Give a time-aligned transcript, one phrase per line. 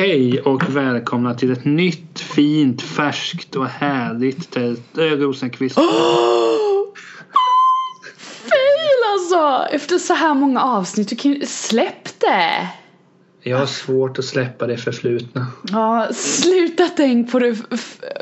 [0.00, 4.98] Hej och välkomna till ett nytt fint färskt och härligt tält.
[4.98, 5.74] Äh, Rosenqvist.
[8.44, 9.74] Fail alltså!
[9.74, 12.68] Efter så här många avsnitt, du kan ju släpp det!
[13.42, 15.46] Jag har svårt att släppa det förflutna.
[15.72, 17.56] Ja, sluta tänk på det,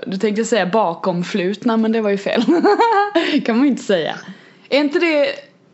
[0.07, 2.45] du tänkte säga bakomflutna men det var ju fel.
[3.45, 4.17] kan man ju inte säga.
[4.69, 5.29] Är inte det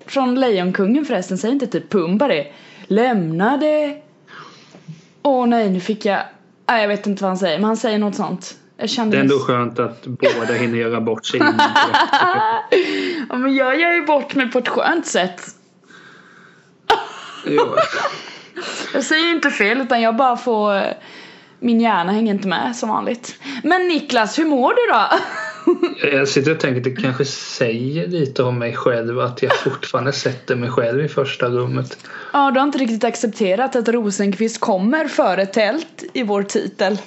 [0.06, 2.46] från Lejonkungen förresten, säger inte typ Pumba det?
[2.86, 4.03] Lämna det.
[5.24, 6.22] Åh nej, nu fick jag,
[6.68, 8.54] nej jag vet inte vad han säger, men han säger något sånt.
[8.76, 11.54] Jag kände Det är ändå skönt att båda hinner göra bort sig innan.
[13.28, 15.42] Ja men jag gör ju bort mig på ett skönt sätt.
[18.94, 20.82] Jag säger inte fel utan jag bara får
[21.58, 23.38] Min hjärna hänger inte med som vanligt.
[23.62, 25.08] Men Niklas, hur mår du då?
[26.12, 30.12] Jag sitter och tänker att det kanske säger lite om mig själv att jag fortfarande
[30.12, 31.98] sätter mig själv i första rummet.
[32.32, 36.98] Ja, du har inte riktigt accepterat att Rosenqvist kommer före tält i vår titel.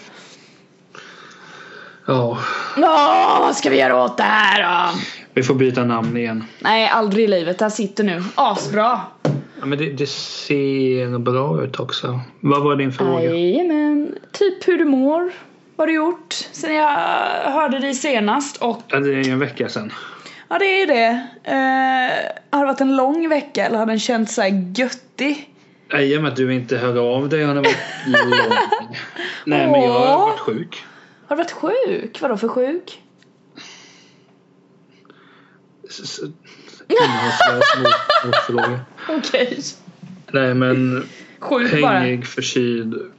[2.05, 2.37] Ja,
[2.77, 4.99] Åh, vad ska vi göra åt det här då?
[5.33, 6.43] vi får byta namn igen.
[6.59, 7.59] Nej, aldrig i livet.
[7.59, 8.23] Där sitter nu.
[8.35, 9.01] Asbra.
[9.59, 12.19] Ja, men det, det ser bra ut också.
[12.39, 13.23] Vad var din fråga?
[13.23, 14.15] Jajamän.
[14.31, 15.31] Typ hur du mår.
[15.77, 16.89] Vad har du gjort sen jag
[17.51, 19.93] hörde dig senast och Ja, det är en vecka sedan.
[20.49, 21.27] ja, det är det.
[21.43, 25.53] Eh, har det varit en lång vecka eller har den känts så här göttig?
[25.93, 28.29] Nej, I och med att du inte hör av dig har det varit lång.
[29.45, 30.83] Nej, men jag har varit sjuk.
[31.27, 32.21] Har du varit sjuk?
[32.21, 33.01] Vadå för sjuk?
[36.87, 37.93] Innehållslös
[38.25, 38.79] motfråga.
[39.09, 39.59] Okej.
[40.31, 41.07] Nej, men
[41.39, 41.99] Sjuk bara.
[41.99, 43.11] hängig, förkyld,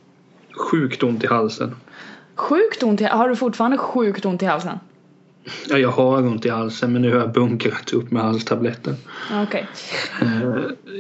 [0.70, 1.76] sjukt ont i halsen.
[2.38, 4.78] Sjukt ont i Har du fortfarande sjukt ont i halsen?
[5.68, 8.96] Ja, jag har ont i halsen men nu har jag bunkrat upp med halstabletten.
[9.30, 9.66] Ja, Okej.
[10.22, 10.28] Eh,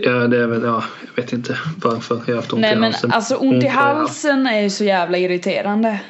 [0.02, 0.84] Ja, det är väl, ja,
[1.14, 3.12] jag vet inte varför jag har haft ont Nej i men halsen.
[3.12, 6.00] alltså ont i halsen är ju så jävla irriterande.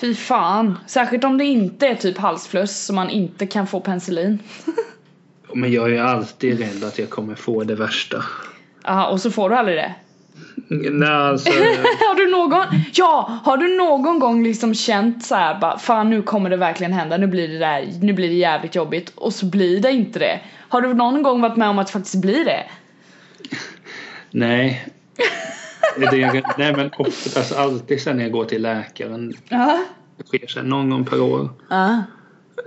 [0.00, 0.78] Fy fan.
[0.86, 4.38] Särskilt om det inte är typ halsfluss så man inte kan få penicillin.
[5.54, 8.24] Men jag är alltid rädd att jag kommer få det värsta.
[8.84, 9.94] Jaha, och så får du aldrig det?
[10.68, 11.50] Nej, alltså.
[12.08, 16.22] har du någon, ja, har du någon gång liksom känt så här bara fan nu
[16.22, 19.46] kommer det verkligen hända, nu blir det där, nu blir det jävligt jobbigt och så
[19.46, 20.40] blir det inte det.
[20.68, 22.64] Har du någon gång varit med om att det faktiskt blir det?
[24.30, 24.88] Nej.
[25.96, 29.34] Det är, nej men ofta, alltså alltid sen när jag går till läkaren.
[29.48, 29.84] Ja.
[30.16, 31.48] Det sker sen någon gång per år.
[31.70, 32.02] Ja.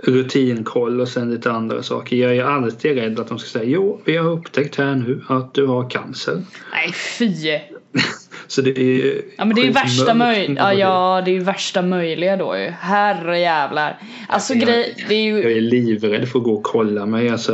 [0.02, 2.16] Rutinkoll och sen lite andra saker.
[2.16, 5.54] Jag är alltid rädd att de ska säga jo, vi har upptäckt här nu att
[5.54, 6.42] du har cancer.
[6.72, 7.58] Nej fy.
[8.46, 11.82] Så det är Ja men det är ju värsta möjliga, ja, det är ju värsta
[11.82, 12.70] möjliga då ju.
[12.70, 13.98] Herre jävlar.
[14.28, 17.28] Alltså Jag- grej, det är Jag ju, är livrädd för att gå och kolla mig.
[17.28, 17.52] Alltså,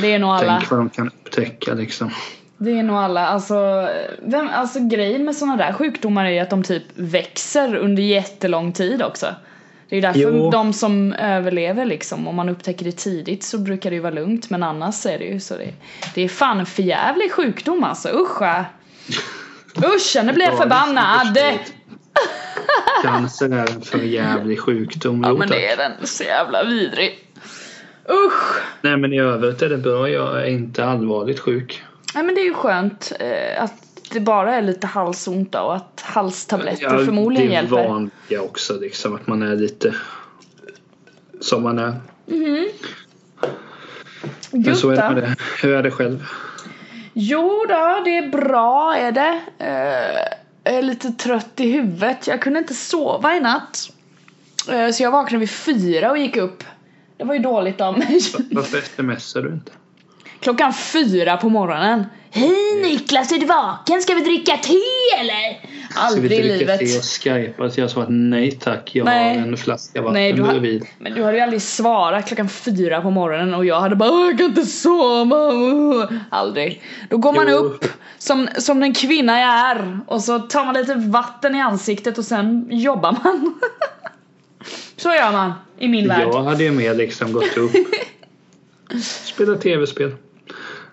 [0.00, 0.56] det är nog alla.
[0.58, 2.10] tänk vad de kan upptäcka liksom.
[2.60, 3.88] Det är nog alla, alltså,
[4.22, 8.72] vem, alltså grejen med sådana där sjukdomar är ju att de typ växer under jättelång
[8.72, 9.26] tid också.
[9.88, 10.50] Det är ju därför Jo.
[10.50, 14.50] de som överlever liksom, om man upptäcker det tidigt så brukar det ju vara lugnt
[14.50, 15.72] men annars är det ju så det,
[16.14, 18.64] det är fan förjävlig sjukdom alltså, usch ja.
[19.94, 21.38] Usch, nu blir jag förbannad!
[23.02, 25.24] Cancer är en förjävlig sjukdom.
[25.26, 27.18] Ja men det är den, så jävla vidrig.
[28.10, 28.62] Usch!
[28.82, 30.08] Nej men i övrigt är det bra.
[30.08, 31.82] Jag är inte allvarligt sjuk.
[32.14, 33.74] Nej men det är ju skönt eh, att
[34.12, 37.88] det bara är lite halsont då och att halstabletter förmodligen det är hjälper.
[37.88, 39.14] vanliga också liksom.
[39.14, 39.94] Att man är lite
[41.40, 41.94] som man är.
[44.50, 45.36] Men så är det.
[45.62, 46.26] Hur är det själv?
[47.12, 49.40] Jo då, det är bra är det.
[49.58, 52.26] Eh, jag är lite trött i huvudet.
[52.26, 53.90] Jag kunde inte sova i natt.
[54.70, 56.64] Eh, så jag vaknade vid fyra och gick upp.
[57.16, 58.20] Det var ju dåligt av mig.
[58.50, 59.72] Varför smsar du inte?
[60.40, 62.04] Klockan fyra på morgonen.
[62.30, 64.02] Hej Niklas, är du vaken?
[64.02, 64.74] Ska vi dricka te
[65.20, 65.52] eller?
[65.60, 66.78] Ska vi Aldrig i dricka livet.
[66.80, 67.70] te och skypa?
[67.70, 68.90] Så jag sa att nej tack.
[68.94, 69.38] Jag Nej.
[69.38, 70.84] har en flaska vatten Nej, du bredvid.
[70.98, 74.26] men du hade ju aldrig svarat klockan fyra på morgonen och jag hade bara "Åh,
[74.26, 75.52] jag kan inte sova.
[76.30, 76.82] Aldrig.
[77.10, 77.56] Då går man Jo.
[77.56, 77.84] upp
[78.18, 82.24] som, som den kvinna jag är och så tar man lite vatten i ansiktet och
[82.24, 83.54] sen jobbar man.
[84.96, 86.28] så gör man i min värld.
[86.32, 87.72] Jag hade ju mer liksom gått upp.
[89.24, 90.12] Spela tv-spel.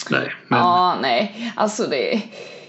[0.09, 1.53] Nej, men Ja, nej.
[1.55, 2.21] Alltså det...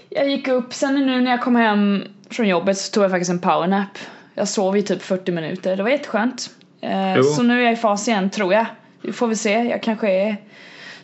[0.09, 3.31] Jag gick upp, sen nu när jag kom hem från jobbet så tog jag faktiskt
[3.31, 3.97] en powernap.
[4.33, 6.49] Jag sov i typ 40 minuter, det var jätteskönt.
[6.81, 8.65] Eh, så nu är jag i fas igen tror jag.
[9.01, 10.37] Vi får vi se, jag kanske är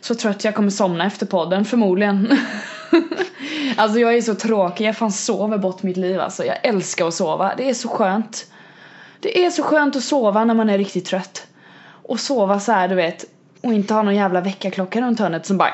[0.00, 2.38] så trött jag kommer somna efter podden förmodligen.
[3.76, 6.44] alltså jag är så tråkig, jag fan sover bort mitt liv alltså.
[6.44, 8.46] Jag älskar att sova, det är så skönt.
[9.20, 11.46] Det är så skönt att sova när man är riktigt trött.
[11.86, 13.24] Och sova så här, du vet.
[13.64, 15.70] Och inte ha någon jävla väckarklocka runt hörnet som bara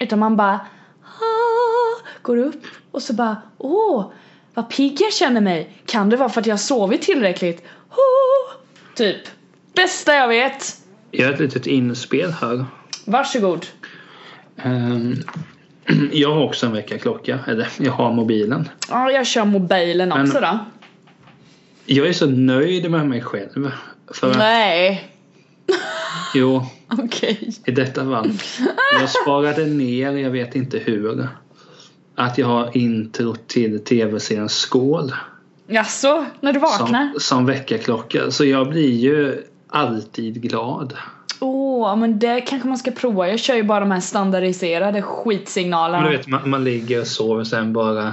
[0.00, 0.60] Utan man bara
[1.02, 4.12] ah, Går upp och så bara åh
[4.54, 5.70] vad pigg jag känner mig.
[5.86, 7.64] Kan det vara för att jag har sovit tillräckligt?
[7.90, 8.56] Oh,
[8.94, 9.16] typ.
[9.74, 10.76] Bästa jag vet.
[11.10, 12.64] Jag har ett litet inspel här.
[13.04, 13.66] Varsågod.
[14.56, 15.14] Ehm,
[16.12, 17.38] jag har också en väckarklocka.
[17.46, 18.68] Eller jag har mobilen.
[18.90, 20.58] Ja, jag kör mobilen Men- också då.
[21.86, 23.70] Jag är så nöjd med mig själv.
[24.14, 25.13] För Nej.
[26.34, 27.50] Jo, Okej.
[27.66, 28.32] i detta fall.
[29.00, 31.28] Jag sparade ner, jag vet inte hur.
[32.16, 35.12] Att jag har intro till tv-serien Skål.
[35.66, 37.10] Jaså, när du vaknar?
[37.12, 38.30] Som, som väckarklocka.
[38.30, 40.94] Så jag blir ju alltid glad.
[41.40, 43.28] Åh, men det kanske man ska prova.
[43.28, 46.10] Jag kör ju bara de här standardiserade Men skitsignalerna.
[46.10, 48.06] du vet, man, man ligger och sover sen bara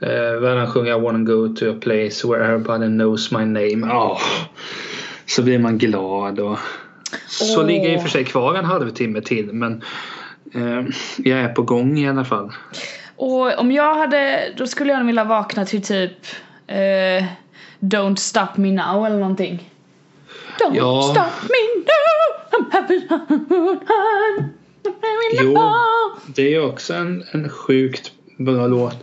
[0.00, 3.86] eh, Världen sjunger I wanna go to a place where everybody knows my name.
[3.86, 4.18] Ja.
[5.26, 6.58] Så blir man glad och
[7.28, 7.66] så Åh.
[7.66, 9.82] ligger jag i och för sig kvar en halvtimme till men
[10.54, 10.82] eh,
[11.16, 12.52] jag är på gång i alla fall.
[13.16, 16.12] Och om jag hade, då skulle jag nog vilja vakna till typ
[16.66, 17.24] eh,
[17.80, 19.70] Don't stop me now eller någonting.
[20.60, 21.02] Don't Ja.
[21.02, 24.48] stop me now, I'm having a good time.
[24.84, 26.20] I'm having a Jo.
[26.34, 28.96] Det är också en, en sjukt bra låt.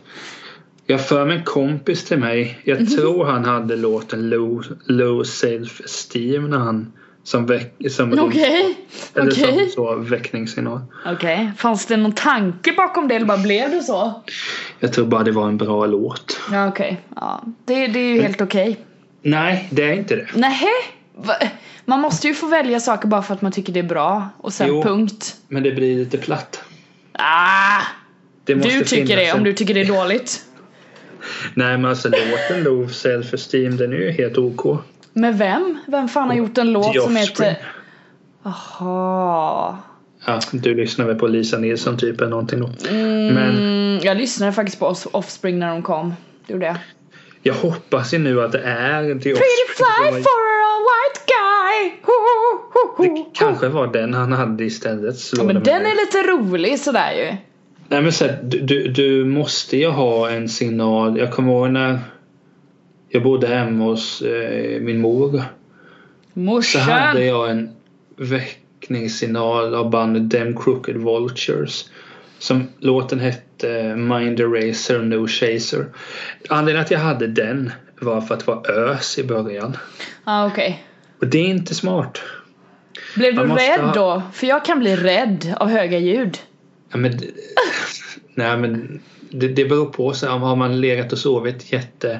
[0.85, 2.59] Jag för mig en kompis till mig.
[2.63, 2.87] Jag Mhm.
[2.87, 8.77] tror han hade låten Low, low Self Esteem när han som, väck, som, Okej,
[9.15, 9.69] eller som okej.
[9.69, 10.79] så väckningssignal.
[11.05, 14.23] Okej, fanns det någon tanke bakom det eller bara blev det så?
[14.79, 16.39] Jag tror bara det var en bra låt.
[16.51, 17.43] Ja okej, ja.
[17.65, 18.79] Det, det är ju helt okej.
[19.21, 20.27] Nej, det är inte det.
[21.15, 21.33] Va?
[21.85, 24.53] Man måste ju få välja saker bara för att man tycker det är bra och
[24.53, 24.83] sen Jo.
[24.83, 25.35] punkt.
[25.47, 26.63] Men det blir lite platt.
[27.13, 27.81] Ah!
[28.45, 30.45] Du tycker det om en- du tycker det är dåligt.
[31.53, 34.81] Nej men alltså låten Low Self Esteem den är ju helt OK.
[35.13, 35.77] Med vem?
[35.87, 37.47] Vem fan har gjort en låt The som Offspring.
[37.49, 37.65] heter...
[38.43, 39.77] Jaha.
[40.25, 42.69] Ja, du lyssnar väl på Lisa Nilsson typ eller någonting då.
[42.91, 46.13] Men Mm, jag lyssnade faktiskt på Off- Offspring när de kom.
[46.47, 46.75] Det gjorde jag.
[47.43, 50.13] jag hoppas ju nu att det är The Pretty Offspring.
[50.13, 51.91] fly for a white guy!
[52.03, 52.11] Ho,
[52.73, 55.15] ho, ho, Det kanske var den han hade istället.
[55.37, 57.35] Ja, men den är lite rolig sådär ju.
[57.87, 61.17] Nej men så här, du, du, du måste ju ha en signal.
[61.17, 61.99] Jag kommer ihåg när
[63.11, 65.43] jag bodde hemma hos eh, min mor.
[66.33, 66.81] Så Morsan!
[66.81, 67.69] hade jag en
[68.15, 71.89] väckningssignal av bandet Them Crooked Vultures.
[72.39, 75.85] Som låten hette Mind Eraser No Chaser.
[76.49, 79.77] Anledningen att jag hade den var för att det var ös i början.
[80.25, 80.85] Ja okej.
[81.19, 82.21] Och det är inte smart.
[83.15, 84.21] Blev du rädd ha- då?
[84.33, 86.37] För jag kan bli rädd av höga ljud.
[86.91, 87.19] Ja, men,
[88.35, 90.13] nej men det, det beror på.
[90.13, 92.19] Så här, har man legat och sovit jätte...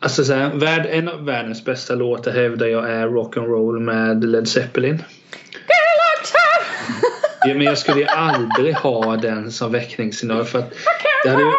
[0.00, 5.02] Alltså så här, en av världens bästa låtar hävdar jag är Rock'n'Roll med Led Zeppelin.
[7.40, 10.72] Ja, men jag skulle ju aldrig ha den som väckningssignal för att
[11.24, 11.52] det hade ju,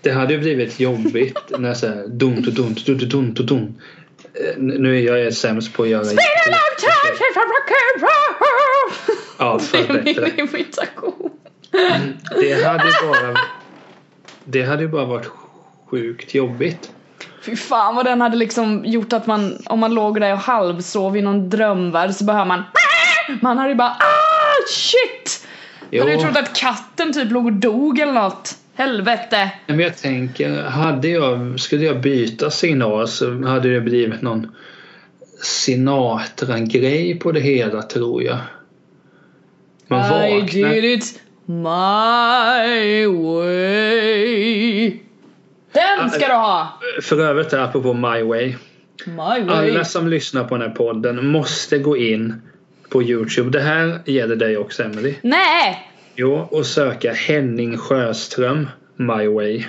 [0.00, 3.74] det hade ju blivit jobbigt när såhär dumt och dumt, dumt och dumt och dumt.
[4.34, 6.04] Eh, nu är jag sämst på att göra...
[6.04, 8.14] Spin a long time for rock'n'roll!
[9.38, 10.04] Ja, för mm,
[12.40, 13.38] det hade ju bara...
[14.44, 15.28] Det hade ju bara varit
[15.90, 16.90] sjukt jobbigt.
[17.44, 21.16] Fy fan vad den hade liksom gjort att man, om man låg där och halvsov
[21.16, 22.62] i någon drömvärld så behöver man
[23.40, 25.46] Man hade ju bara ah shit!
[25.90, 26.22] Jag hade ju Jo.
[26.24, 28.54] trott att katten typ låg och dog eller något.
[28.74, 29.50] Helvete!
[29.66, 34.56] Men jag tänker, hade jag, skulle jag byta signal så hade det blivit någon
[35.42, 38.38] Sinatra-grej på det hela tror jag.
[39.88, 40.70] Man I vaknar.
[40.70, 44.98] did it my way.
[45.74, 46.80] Den ska du ha!
[47.02, 48.54] För övrigt här, apropå My Way.
[49.06, 49.70] My way.
[49.70, 52.42] Alla som lyssnar på den här podden måste gå in
[52.88, 53.50] på Youtube.
[53.50, 55.14] Det här gäller dig också Emily.
[55.22, 55.90] Nej!
[56.16, 59.64] Jo, och söka Henning Sjöström My Way.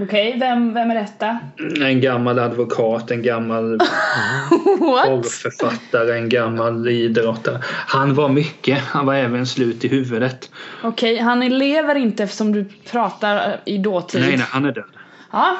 [0.00, 1.38] Okej, vem, vem är detta?
[1.80, 3.78] En gammal advokat, en gammal
[4.78, 7.60] porrförfattare, en gammal idrottare.
[7.64, 8.78] Han var mycket.
[8.78, 10.50] Han var även slut i huvudet.
[10.82, 14.20] Okej, han lever inte eftersom du pratar i dåtid.
[14.20, 14.84] Nej, nej, han är död.
[15.36, 15.56] Ja.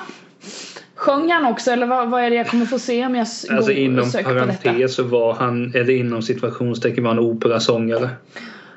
[0.95, 3.47] Sjöng han också eller vad, vad är det jag kommer få se om jag Alltså
[3.57, 8.09] går inom parentes så var han, eller inom situationstecken var han operasångare.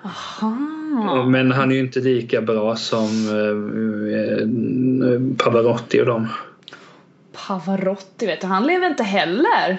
[0.03, 1.23] Aha.
[1.25, 6.27] Men han är ju inte lika bra som eh, eh, Pavarotti och dem.
[7.47, 9.77] Pavarotti vet du, han lever inte heller.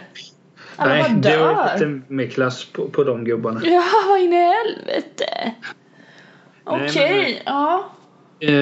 [0.77, 3.61] Alla Nej, det var lite mer klass på, på de gubbarna.
[3.65, 5.55] Ja, vad in i helvete.
[6.65, 7.91] Okej, men- ja.
[8.41, 8.53] Eh,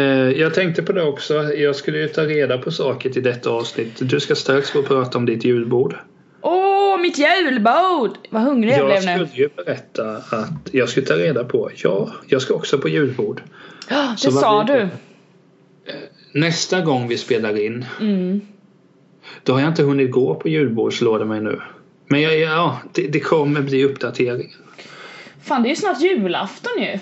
[0.40, 1.34] jag tänkte på det också.
[1.54, 3.92] Jag skulle ju ta reda på saker till detta avsnitt.
[4.00, 5.96] Du ska strax få prata om ditt julbord.
[6.40, 8.10] Åh, mitt julbord!
[8.30, 9.28] Vad hungrig jag, Jag blev skulle nu.
[9.34, 11.70] ju berätta att jag skulle ta reda på.
[11.76, 13.42] Ja, jag ska också på julbord.
[14.16, 14.72] Så det sa du.
[14.72, 14.88] det?
[16.32, 18.40] nästa gång vi spelar in Mm.
[19.42, 21.60] då har jag inte hunnit gå på julbordslåda mig nu.
[22.06, 24.56] Men jag, ja, det, det kommer bli uppdateringar.
[25.42, 26.98] Fan det är ju snart julafton ju.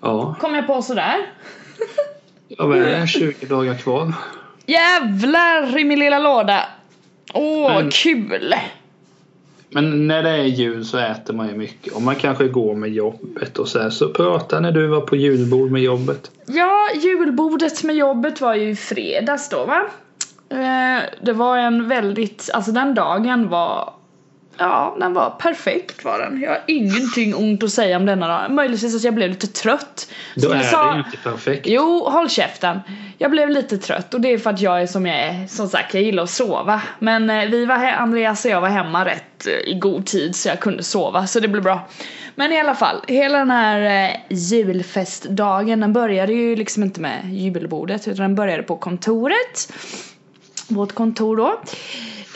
[0.00, 1.16] Ja, Kom jag på sådär.
[2.48, 3.06] Ja vad är det?
[3.06, 4.12] 20 dagar kvar.
[4.66, 6.68] Jävlar i min lilla låda.
[7.34, 8.54] Åh, Men- kul!
[9.72, 12.90] Men när det är jul så äter man ju mycket och man kanske går med
[12.90, 13.90] jobbet och så här.
[13.90, 16.30] Så prata när du var på julbord med jobbet.
[16.46, 19.82] Ja, julbordet med jobbet var ju i fredags då va?
[20.50, 23.92] Eh, det var en väldigt, alltså den dagen var
[24.62, 26.40] Ja, den var perfekt var den.
[26.40, 28.50] Jag har ingenting ont att säga om denna dag.
[28.50, 30.08] Möjligtvis att jag blev lite trött.
[30.34, 31.66] Då Som är jag sa- det inte perfekt.
[31.66, 32.80] Jo, håll käften.
[33.18, 35.46] Jag blev lite trött och det är för att jag är som jag är.
[35.46, 36.82] Som sagt, jag gillar att sova.
[36.98, 40.48] Men eh, vi var Andreas och jag var hemma rätt eh, i god tid så
[40.48, 41.88] jag kunde sova, så det blev bra.
[42.34, 47.32] Men i alla fall, hela den här eh, julfestdagen den började ju liksom inte med
[47.32, 49.72] julbordet utan den började på kontoret.
[50.68, 51.60] Vårt kontor då.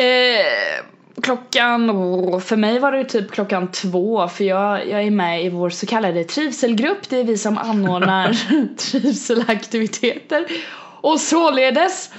[0.05, 0.85] Eh,
[1.23, 1.89] klockan,
[2.41, 5.87] för mig var det typ klockan två för jag, jag är med i vår så
[5.87, 7.09] kallade trivselgrupp.
[7.09, 8.37] Det är vi som anordnar
[8.77, 10.47] trivselaktiviteter.
[11.01, 12.11] Och således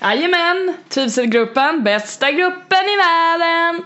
[0.00, 3.84] Jajamän, trivselgruppen, bästa gruppen i världen!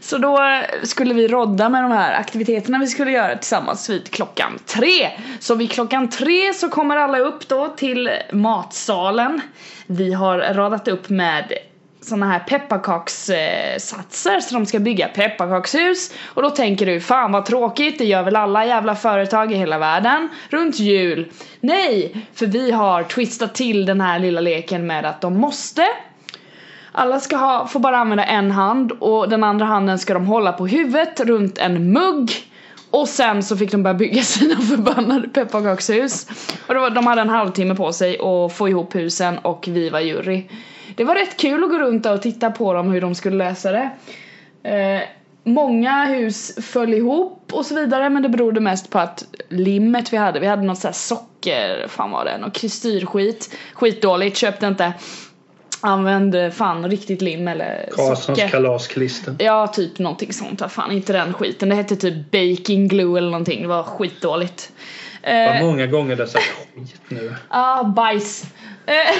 [0.00, 4.58] Så då skulle vi rodda med de här aktiviteterna vi skulle göra tillsammans vid klockan
[4.66, 5.10] tre.
[5.40, 9.40] Så vid klockan tre så kommer alla upp då till matsalen.
[9.86, 11.52] Vi har radat upp med
[12.08, 17.98] såna här pepparkakssatser så de ska bygga pepparkakshus och då tänker du fan vad tråkigt,
[17.98, 21.32] det gör väl alla jävla företag i hela världen runt jul.
[21.60, 25.86] Nej, för vi har twistat till den här lilla leken med att de måste
[26.92, 30.52] alla ska ha, får bara använda en hand och den andra handen ska de hålla
[30.52, 32.30] på huvudet runt en mugg
[32.90, 36.26] och sen så fick de börja bygga sina förbannade pepparkakshus.
[36.66, 40.00] Och var, de hade en halvtimme på sig att få ihop husen och vi var
[40.00, 40.44] jury.
[40.94, 43.72] Det var rätt kul att gå runt och titta på dem hur de skulle lösa
[43.72, 43.90] det.
[44.62, 45.02] Eh,
[45.44, 50.16] många hus föll ihop och så vidare men det berodde mest på att limmet vi
[50.16, 53.56] hade, vi hade något sånt här socker, fan var det, något kristyrskit.
[53.74, 54.92] Skitdåligt, köpte inte.
[55.80, 58.48] Använde fan riktigt lim eller Karlssons socker.
[58.48, 59.36] kalasklister.
[59.38, 60.62] Ja, typ någonting sånt.
[60.72, 61.68] Fan, inte den skiten.
[61.68, 63.62] Det hette typ baking glue eller någonting.
[63.62, 64.72] Det var skitdåligt.
[65.28, 66.44] Vad Eh, många gånger det har sagt
[66.74, 67.34] skit nu.
[67.50, 68.44] Ja, bajs.
[68.86, 69.14] Eh,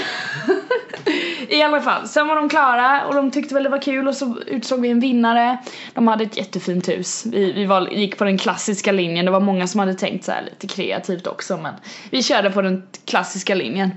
[1.48, 4.14] I alla fall, sen var de klara och de tyckte väl det var kul och
[4.14, 5.58] så utsåg vi en vinnare.
[5.94, 7.26] De hade ett jättefint hus.
[7.26, 9.24] Vi, vi var, gick på den klassiska linjen.
[9.24, 11.74] Det var många som hade tänkt så här lite kreativt också men
[12.10, 13.90] vi körde på den klassiska linjen.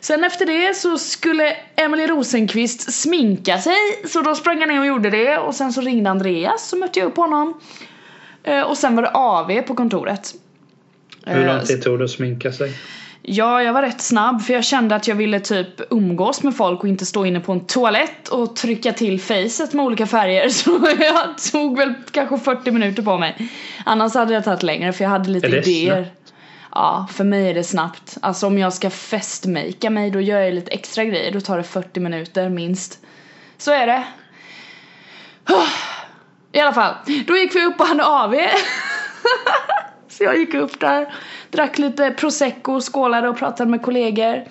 [0.00, 3.76] Sen efter det så skulle Emily Rosenqvist sminka sig
[4.08, 6.98] så då sprang jag ner och gjorde det och sen så ringde Andreas så mötte
[7.00, 7.60] jag upp honom.
[8.42, 10.34] Eh, Och sen var det AV på kontoret.
[11.30, 12.72] Hur Eh, lång tid tog det att sminka sig?
[13.22, 16.80] Ja, jag var rätt snabb för jag kände att jag ville typ umgås med folk
[16.82, 20.88] och inte stå inne på en toalett och trycka till facet med olika färger så
[20.98, 23.50] jag tog väl kanske 40 minuter på mig.
[23.84, 25.94] Annars hade det tagit längre för jag hade lite Är det idéer.
[26.04, 26.16] snabbt?
[26.74, 28.16] Ja, för mig är det snabbt.
[28.22, 31.62] Alltså om jag ska festmakea mig då gör jag lite extra grejer, då tar det
[31.62, 32.98] 40 minuter minst.
[33.58, 34.04] Så är det.
[36.52, 36.94] I alla fall,
[37.26, 38.34] då gick vi upp och hade AV.
[40.20, 41.14] Så jag gick upp där,
[41.50, 44.44] drack lite prosecco, skålade och pratade med kollegor.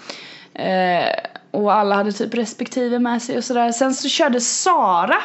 [0.54, 1.10] Eh,
[1.52, 3.72] och alla hade typ respektive med sig och sådär.
[3.72, 5.18] Sen så körde Sara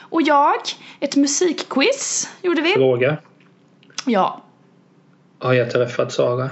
[0.00, 0.54] och jag
[1.00, 2.72] ett musikquiz, gjorde vi.
[2.72, 3.16] Fråga.
[4.06, 4.42] Ja.
[5.38, 6.44] Har jag träffat Sara?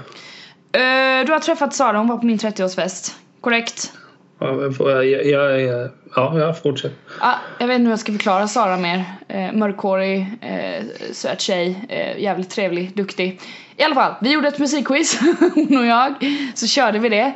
[0.73, 3.15] Eh, du har träffat Sara, hon var på min 30-årsfest.
[3.41, 3.93] Korrekt?
[4.41, 6.97] Ja, får jag, jag, jag, ja, jag fortsätter.
[7.21, 9.05] Ah, jag vet inte hur jag ska förklara Sara mer.
[9.29, 13.41] Eh, mörkhårig, eh, söt tjej, eh, jävligt trevlig, duktig.
[13.77, 15.21] I alla fall, vi gjorde ett musikquiz,
[15.55, 16.15] hon och jag.
[16.55, 17.35] Så körde vi det.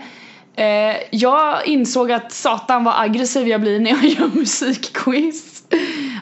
[0.56, 5.53] Eh, jag insåg att satan vad aggressiv jag blir när jag gör musikquiz.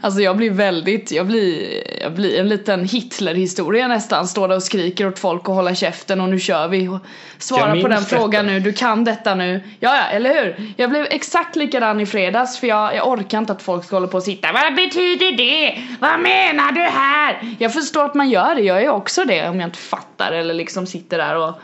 [0.05, 4.29] Alltså jag blir väldigt, jag blir, jag blir en liten Hitler-historia nästan.
[4.29, 6.89] Står där och skriker åt folk och håller käften och nu kör vi.
[6.89, 6.99] Och
[7.39, 8.17] svara på den detta.
[8.17, 9.61] frågan nu, du kan detta nu.
[9.81, 10.73] Ja, ja, eller hur?
[10.77, 14.07] Jag blev exakt likadan i fredags för jag, jag orkar inte att folk ska hålla
[14.07, 14.53] på och sitta.
[14.53, 15.83] Vad betyder det?
[16.01, 17.57] Vad menar du här?
[17.59, 20.55] Jag förstår att man gör det, jag är också det om jag inte fattar eller
[20.55, 21.55] liksom sitter där och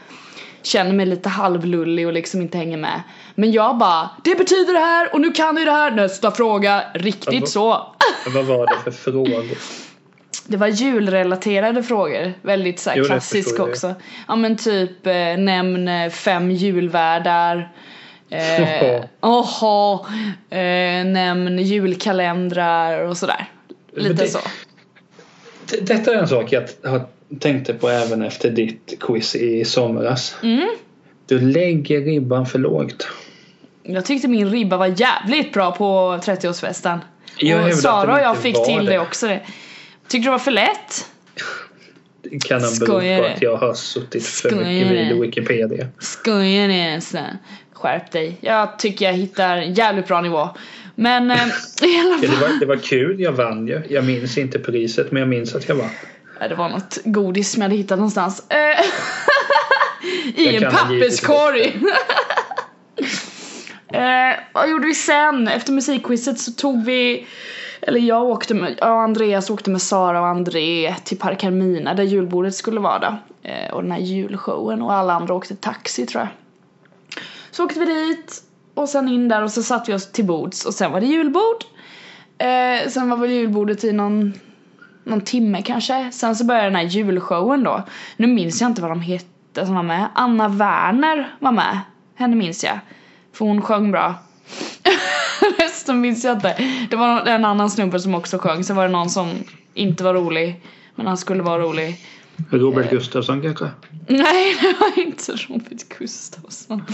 [0.62, 3.02] känner mig lite halvlullig och liksom inte hänger med.
[3.38, 5.90] Men jag bara, det betyder det här och nu kan du det här.
[5.90, 7.87] Nästa fråga, riktigt Vad- så.
[8.35, 9.45] Vad var det för frågor?
[10.47, 13.95] Det var julrelaterade frågor, väldigt så här Jo, klassisk också.
[14.28, 17.73] Ja men typ eh, nämn eh, fem julvärdar.
[18.30, 20.07] Eh, oho,
[20.50, 23.50] eh, nämn julkalendrar och sådär.
[23.97, 24.38] Lite det- så.
[25.80, 27.07] Detta är en sak jag har
[27.40, 30.37] tänkte på även efter ditt quiz i somras.
[30.42, 30.68] Mm.
[31.26, 33.09] Du lägger ribban för lågt.
[33.90, 36.99] Jag tyckte min ribba var jävligt bra på 30-årsfesten.
[37.38, 38.92] Jag hävdar och Sara och jag fick till det.
[38.92, 38.99] det.
[38.99, 39.26] också.
[39.26, 39.40] Det.
[40.09, 41.11] Tyckte det var för lätt?
[42.23, 45.21] Det kan ha Skojar på att jag har suttit för Skojar mycket vid?
[45.21, 45.88] Wikipedia.
[45.99, 47.14] Skojar ni ens?
[47.73, 48.37] Skärp dig.
[48.40, 50.49] Jag tycker jag hittar jävligt bra nivå.
[50.95, 51.37] Men eh,
[51.83, 52.40] i alla Ja, det, fall.
[52.40, 53.83] var, det var kul, jag vann ju.
[53.88, 55.90] Jag minns inte priset men jag minns att jag vann.
[56.40, 58.42] Ja, Det var något godis som jag hade hittat någonstans.
[58.49, 58.57] Eh,
[60.40, 61.80] I Jag en papperskorg.
[63.92, 65.49] eh, vad gjorde vi sen?
[65.49, 67.26] Efter musikquizet så tog vi
[67.80, 72.04] eller jag åkte med, ja, Andreas åkte med Sara och André till Park Hermina där
[72.04, 73.16] julbordet skulle vara då.
[73.49, 76.28] Eh, och den här julshowen och alla andra åkte taxi tror jag.
[77.50, 78.42] Så åkte vi dit
[78.75, 81.07] och sen in där och så satt vi oss till bords och sen var det
[81.07, 81.64] julbord.
[82.38, 84.33] Eh, sen var väl julbordet i någon
[85.04, 86.11] någon timme kanske.
[86.12, 87.83] Sen så började den här julshowen då.
[88.16, 90.09] Nu minns jag inte vad de hette som var med.
[90.14, 91.80] Anna Werner var med.
[92.14, 92.78] Henne minns jag.
[93.33, 94.15] För hon sjöng bra.
[95.59, 96.57] Resten minns jag inte.
[96.91, 98.65] Det var en annan snubbe som också sjöng.
[98.65, 99.31] Sen var det någon som
[99.75, 100.61] inte var rolig.
[100.95, 101.97] Men han skulle vara rolig.
[102.51, 103.71] Robert Gustafsson kanske?
[104.07, 106.83] Nej, det var inte Robert Gustafsson.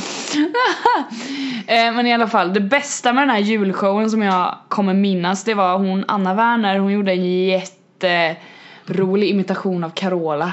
[1.66, 5.44] Eh, Men i alla fall, det bästa med den här julshowen som jag kommer minnas
[5.44, 10.52] det var hon Anna Werner, hon gjorde en jätterolig imitation av Carola.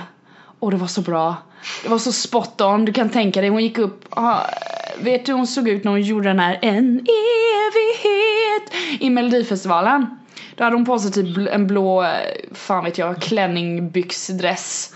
[0.60, 1.36] Och det var så bra.
[1.84, 4.40] Det var så spot on, du kan tänka dig, hon gick upp, ah,
[5.00, 8.74] vet du hur hon såg ut när hon gjorde den här En evighet?
[9.00, 10.18] I Melodifestivalen?
[10.56, 12.10] Då hade hon på sig typ en blå, eh,
[12.54, 14.94] fan vet jag, klänningsbyxdress.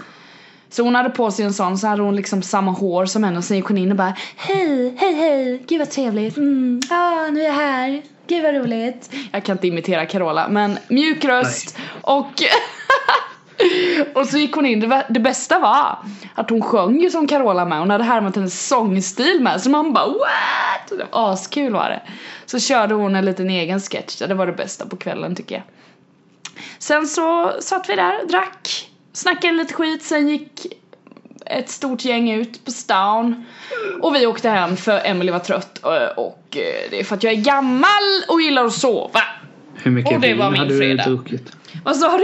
[0.69, 3.37] Så hon hade på sig en sån, så hade hon liksom samma hår som henne.
[3.37, 7.27] Och sen gick hon in och bara Hej, hej, hej, gud vad trevligt, mm, ah,
[7.31, 9.09] nu är jag här, gud vad roligt.
[9.31, 12.31] Jag kan inte imitera Carola men mjuk röst och
[14.13, 15.97] och så gick hon in, det, bästa var
[16.35, 19.93] att hon sjöng ju som Carola med, hon hade härmat hennes sångstil med så man
[19.93, 20.89] bara what?
[20.89, 22.01] Det var askul var det.
[22.45, 25.63] Så körde hon en liten egen sketch, det var det bästa på kvällen tycker jag.
[26.79, 30.67] Sen så satt vi där, drack, snackade lite skit, sen gick
[31.45, 33.45] ett stort gäng ut på stan
[34.01, 37.23] och vi åkte hem för Emily var trött eh, och eh, det är för att
[37.23, 39.21] jag är gammal och gillar att sova.
[39.75, 41.03] Hur mycket Och det vin var min hade du fredag.
[41.03, 41.51] druckit?
[41.83, 42.23] Vad sa du?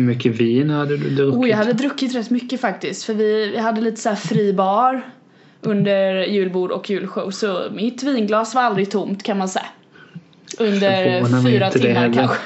[0.00, 1.40] Hur mycket vin hade du druckit?
[1.40, 4.52] Oh, jag hade druckit rätt mycket faktiskt för vi, vi hade lite så här fri
[4.52, 5.02] bar
[5.60, 9.66] under julbord och julshow så mitt vinglas var aldrig tomt kan man säga.
[10.58, 12.14] Under fyra det timmar heller.
[12.14, 12.36] kanske.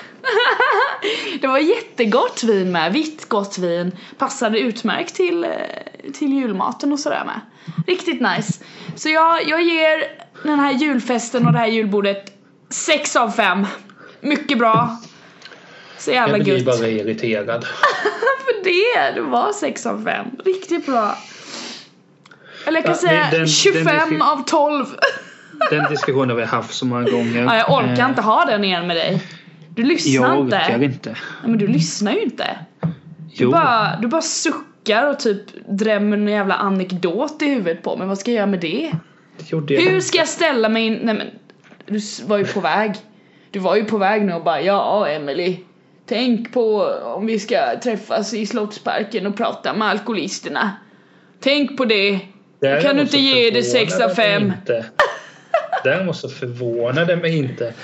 [1.41, 3.93] det var jättegott vin med, vitt gott vin.
[4.19, 5.51] Passade utmärkt till, eh,
[6.13, 7.41] till julmaten och sådär med.
[7.87, 8.65] Riktigt nice.
[8.95, 10.03] Så jag, jag ger
[10.43, 12.33] den här julfesten och det här julbordet
[12.71, 13.67] 6 av 5.
[14.21, 14.99] Mycket bra.
[15.99, 16.65] Så jävla jag blir gött.
[16.81, 17.65] bara irriterad.
[18.45, 20.27] För det, det var 6 av 5.
[20.45, 21.19] Riktigt bra.
[22.67, 24.87] Eller jag kan Ja, säga den- 25 den- av 12.
[25.71, 27.43] Den diskussionen har vi haft så många gånger.
[27.45, 29.23] ja, jag orkar Eh, inte ha den igen med dig.
[29.69, 30.57] Du lyssnar Jag inte.
[30.57, 31.09] orkar inte.
[31.11, 31.19] Nej,
[31.51, 32.59] men du lyssnar ju inte.
[33.39, 38.07] Du bara, du bara suckar och typ drämmer en jävla anekdot i huvudet på mig.
[38.07, 38.93] Vad ska jag göra med det?
[39.39, 40.99] det jag Hur ska jag ställa mig in?
[41.03, 41.27] Nej men,
[41.87, 42.93] du var ju på väg.
[43.51, 45.57] Du var ju på väg nu och bara ja Emily
[46.07, 50.73] Tänk på om vi ska träffas i Slottsparken och prata med alkoholisterna.
[51.41, 52.21] Tänk på det.
[52.61, 54.47] Däremot kan du inte ge det sex av förvånar det fem?
[54.47, 54.87] mig inte.
[55.85, 57.75] Däremot så förvånar det mig inte.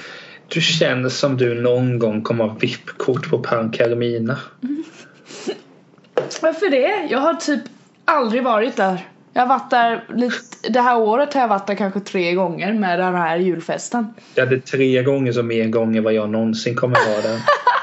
[0.49, 4.39] Du känns som du någon gång kommer ha VIP-kort på Pan Carmina.
[6.43, 7.07] Varför det?
[7.11, 7.63] Jag har typ
[8.05, 9.07] aldrig varit där.
[9.33, 12.73] Jag har varit där lite, det här året har jag varit där kanske tre gånger
[12.73, 14.15] med den här julfesten.
[14.35, 17.41] Jag hade tre gånger så mer gånger vad jag någonsin kommer vara där.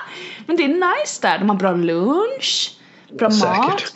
[0.48, 2.78] Men det är nice där, de har bra lunch,
[3.20, 3.58] bra Säkert.
[3.58, 3.96] mat.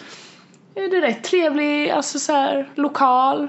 [0.73, 3.47] Det är rätt trevlig, alltså så här lokal.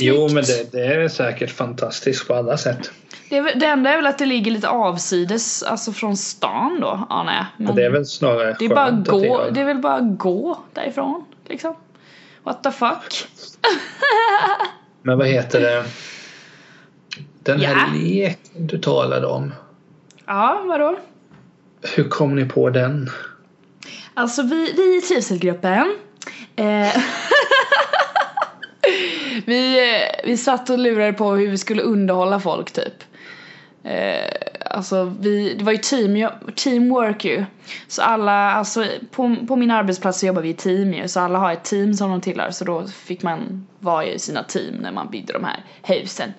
[0.00, 0.32] Jo snyggt.
[0.34, 2.90] men det, det är säkert fantastiskt på alla sätt.
[3.30, 7.06] Det, är, det enda är väl att det ligger lite avsides, alltså från stan då,
[7.10, 7.66] anar jag.
[7.66, 10.58] Men det är väl snarare det är bara gå, det det är väl bara gå
[10.74, 11.74] därifrån, liksom.
[12.42, 13.28] What the fuck?
[15.02, 15.84] Men vad heter det?
[17.42, 17.98] Den här Ja.
[17.98, 19.54] leken du talade om.
[20.26, 20.98] Ja, vadå?
[21.82, 23.10] Hur kom ni på den?
[24.14, 25.96] Alltså vi, vi i trivselgruppen
[26.56, 26.88] eh,
[29.46, 33.04] vi, eh, vi satt och lurade på hur vi skulle underhålla folk typ.
[33.84, 34.32] Eh,
[34.70, 37.44] alltså vi, det var ju team, teamwork ju.
[37.88, 41.08] Så alla, alltså på, på min arbetsplats så jobbar vi i team ju.
[41.08, 42.50] Så alla har ett team som de tillhör.
[42.50, 46.32] Så då fick man vara i sina team när man byggde de här husen.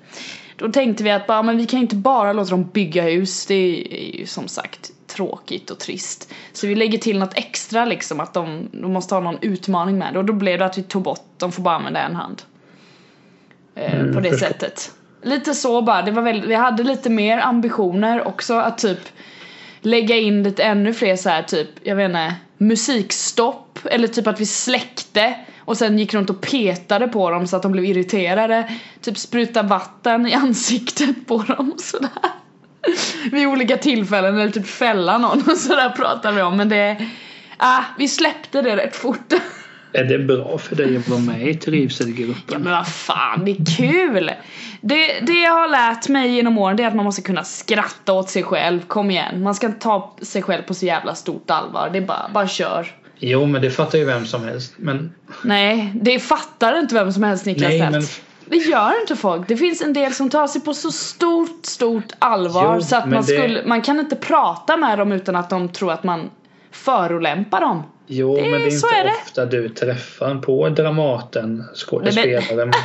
[0.56, 3.46] Då tänkte vi att bara, men vi kan inte bara låta dem bygga hus.
[3.46, 6.34] Det är ju som sagt tråkigt och trist.
[6.54, 10.14] Så vi lägger till något extra liksom att de, de måste ha någon utmaning med
[10.14, 10.20] det.
[10.20, 12.42] Och då blev det att vi tog bort, de får bara använda en hand.
[13.76, 14.48] Eh, Mm, på det förstår.
[14.48, 14.92] sättet.
[15.24, 19.00] Lite så bara, det var väldigt, vi hade lite mer ambitioner också att typ
[19.82, 24.40] lägga in lite ännu fler så här typ, jag vet inte, musikstopp eller typ att
[24.40, 28.72] vi släckte och sen gick runt och petade på dem så att de blev irriterade.
[29.02, 32.10] Typ spruta vatten i ansiktet på dem sådär.
[33.32, 37.08] Vid olika tillfällen eller typ fälla någon och sådär pratar vi om men det,
[37.58, 39.34] ah, vi släppte det rätt fort.
[39.94, 42.62] Är det bra för dig att vara med i Ja trivselgruppen?
[42.62, 44.32] men vad fan, det är kul!
[44.82, 48.14] Det, det jag har lärt mig genom åren det är att man måste kunna skratta
[48.14, 49.44] åt sig själv, kom igen.
[49.44, 52.48] Man ska inte ta sig själv på så jävla stort allvar, det är bara, bara
[52.48, 52.88] kör.
[53.20, 54.74] Jo, men det fattar ju vem som helst.
[54.78, 58.02] Men Nej, det fattar inte vem som helst Niklas Nej, men-
[58.50, 59.48] Det gör inte folk.
[59.48, 63.06] Det finns en del som tar sig på så stort, stort allvar Jo, så att
[63.06, 66.30] man, det- skulle, man kan inte prata med dem utan att de tror att man
[66.72, 67.84] förolämpar dem.
[68.08, 69.14] Jo, Det- men det är inte är det.
[69.26, 72.72] ofta du träffar på Dramaten skådespelare.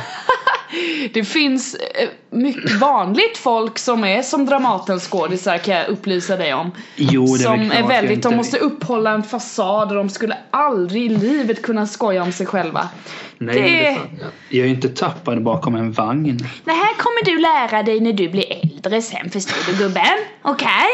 [1.13, 6.53] Det finns eh, mycket vanligt folk som är som Dramatens skådisar kan jag upplysa dig
[6.53, 6.71] om.
[6.95, 10.37] Jo, det är som är väldigt, inte- de måste upphålla en fasad och de skulle
[10.51, 12.89] aldrig i livet kunna skoja om sig själva.
[13.37, 16.37] Nej, det- det fan- Jag är inte tappad bakom en vagn.
[16.65, 20.17] Det här kommer du lära dig när du blir äldre sen förstår du gubben?
[20.41, 20.85] Okej?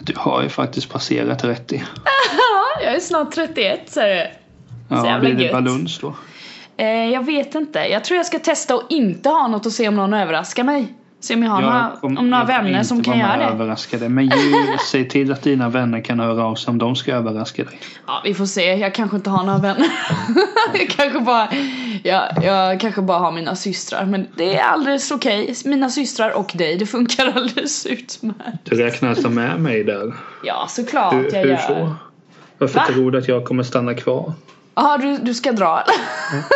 [0.00, 1.82] Du har ju faktiskt passerat 30.
[2.84, 4.22] Ja, jag är snart 31 ser du.
[4.88, 5.52] Så Ja, jävla blir det gött.
[5.52, 6.14] baluns då?
[6.76, 9.88] Eh, jag vet inte, jag tror jag ska testa att inte ha något och se
[9.88, 10.86] om någon överraskar mig.
[11.20, 13.44] Se om jag har några, kom- om några jag vänner som kan göra det.
[13.44, 14.08] överraska dig.
[14.08, 14.30] Men ju,
[14.90, 17.78] säg till att dina vänner kan höra av sig om de ska överraska dig.
[18.06, 18.74] Ja, vi får se.
[18.74, 19.86] Jag kanske inte har några vänner.
[20.74, 21.48] jag kanske bara,
[22.02, 24.04] ja, jag kanske bara har mina systrar.
[24.06, 25.54] Men det är alldeles okej.
[25.64, 28.58] Mina systrar och dig, det funkar alldeles utmärkt.
[28.64, 30.12] Du räknar alltså med mig där?
[30.44, 31.56] Ja, såklart Hur, jag hur gör.
[31.56, 31.94] så?
[32.64, 32.86] Varför Va?
[32.86, 34.32] tror du att jag kommer stanna kvar?
[34.74, 36.44] Ja, du, du ska dra eller?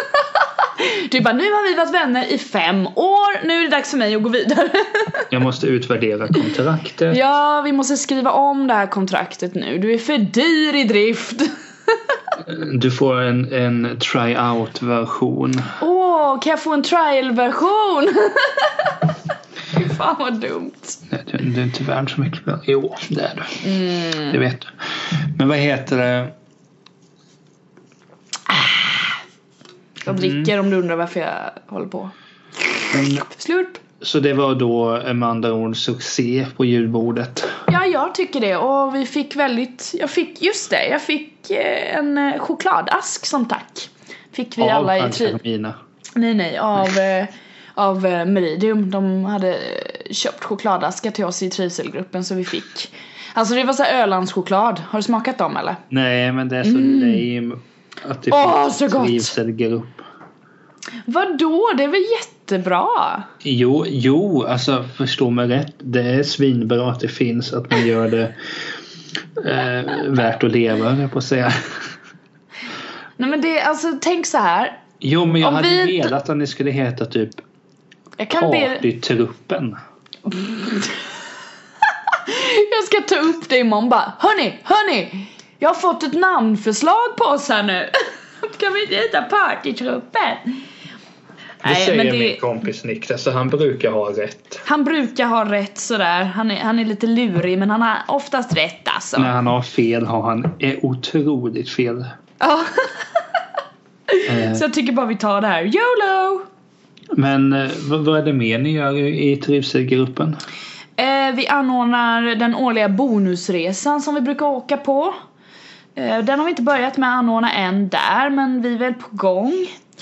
[1.11, 3.99] Du bara, nu har vi varit vänner i fem år, nu är det dags för
[3.99, 4.68] mig att gå vidare.
[5.31, 7.16] Jag måste utvärdera kontraktet.
[7.16, 9.79] ja, vi måste skriva om det här kontraktet nu.
[9.79, 11.40] Du är för dyr i drift.
[12.74, 15.53] Du får en, en try-out version.
[15.83, 18.09] Åh, kan jag få en trial-version?
[19.77, 20.72] Fy fan vad dumt.
[21.11, 22.40] Nej, Du, du är inte värd så mycket.
[22.64, 23.70] Jo, det är du.
[23.70, 24.33] Mm.
[24.33, 24.66] Det vet du.
[25.38, 26.29] Men vad heter det?
[30.07, 32.11] Jag dricker om du undrar varför jag håller på.
[32.94, 33.68] Men, Slurp.
[34.03, 37.48] så det var då med andra ord succé på julbordet.
[37.66, 38.57] Ja, jag tycker det.
[38.57, 43.48] Och vi fick väldigt, jag fick, just det, jag fick eh, en eh, chokladask som
[43.48, 43.90] tack.
[44.32, 45.58] Fick vi Av alla i tri...
[46.14, 47.26] Nej, nej, av, eh,
[47.74, 48.90] av Meridium.
[48.90, 49.58] De hade
[50.11, 52.94] köpt chokladaskar till oss i trivselgruppen så vi fick.
[53.34, 54.82] Alltså det var så här Ölandschoklad.
[54.88, 55.76] Har du smakat dem eller?
[55.88, 57.56] Nej, men det är så lame
[58.08, 58.44] att det Mm.
[58.46, 59.06] Åh, finns så gott.
[59.06, 59.84] trivselgrupp.
[61.04, 61.70] Vadå?
[61.76, 62.87] Det är väl jättebra?
[63.42, 65.74] Jo, jo, alltså förstå mig rätt.
[65.78, 68.34] Det är svinbra att det finns, att man gör det
[69.44, 71.52] eh, värt att leva, höll jag på att säga.
[73.16, 74.78] Nej men det, alltså tänk så här.
[74.98, 77.31] Jo, men jag Om hade vi- velat att det skulle heta typ
[78.16, 78.74] Jag kan be...
[78.74, 79.76] Partytruppen.
[82.70, 85.26] Jag ska ta upp det imorgon bara Hörni, hörni!
[85.59, 87.90] Jag har fått ett namnförslag på oss här nu.
[88.59, 90.37] Kan vi inte heta Partytruppen?
[91.62, 94.61] Det Nej säger men min det, kompis Niklas, så han brukar ha rätt.
[94.64, 96.25] han brukar ha rätt sådär.
[96.25, 99.21] Han är, han är lite lurig men han har oftast rätt alltså.
[99.21, 102.05] När han har fel har han är otroligt fel.
[102.38, 102.61] Ja.
[104.31, 105.62] Eh, Så jag tycker bara vi tar det här.
[105.62, 106.42] YOLO!
[107.12, 110.37] Men eh, vad, vad är det mer ni gör i, i trivselgruppen?
[110.97, 115.14] Eh, vi anordnar den årliga bonusresan som vi brukar åka på.
[115.94, 118.94] Eh, den har vi inte börjat med att anordna än där men vi är väl
[118.94, 119.53] på gång.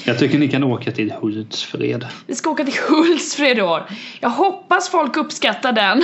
[0.04, 2.06] Jag tycker ni kan åka till Hultsfred.
[2.26, 3.82] Vi ska åka till Hultsfred i år.
[4.20, 6.02] Jag hoppas folk uppskattar den.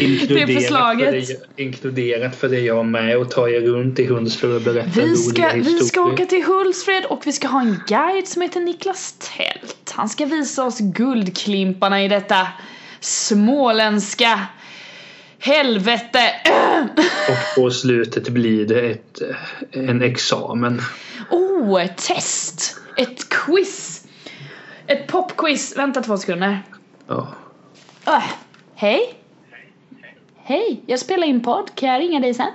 [0.00, 1.26] Inkluderat förslaget.
[1.26, 4.90] För det, inkluderat för det jag med och tar er runt i Hultsfred och berättar
[4.90, 5.84] Vi roliga ska, vi historier.
[5.84, 9.92] ska åka till Hultsfred och vi ska ha en guide som heter Niklas Tält.
[9.94, 12.48] Han ska visa oss guldklimparna i detta
[13.00, 14.40] småländska
[15.44, 16.18] helvete.
[17.28, 19.22] Och på slutet blir det ett,
[19.70, 20.82] en examen.
[21.30, 22.76] Oh, ett test!
[22.96, 24.06] Ett quiz!
[24.86, 25.76] Ett popquiz.
[25.76, 26.62] Vänta två sekunder.
[27.06, 27.28] Ja.
[28.06, 28.24] Öh,
[28.74, 29.14] hej?
[30.36, 31.74] Hej, jag spelar in podd.
[31.74, 32.52] Kan jag ringa dig sen?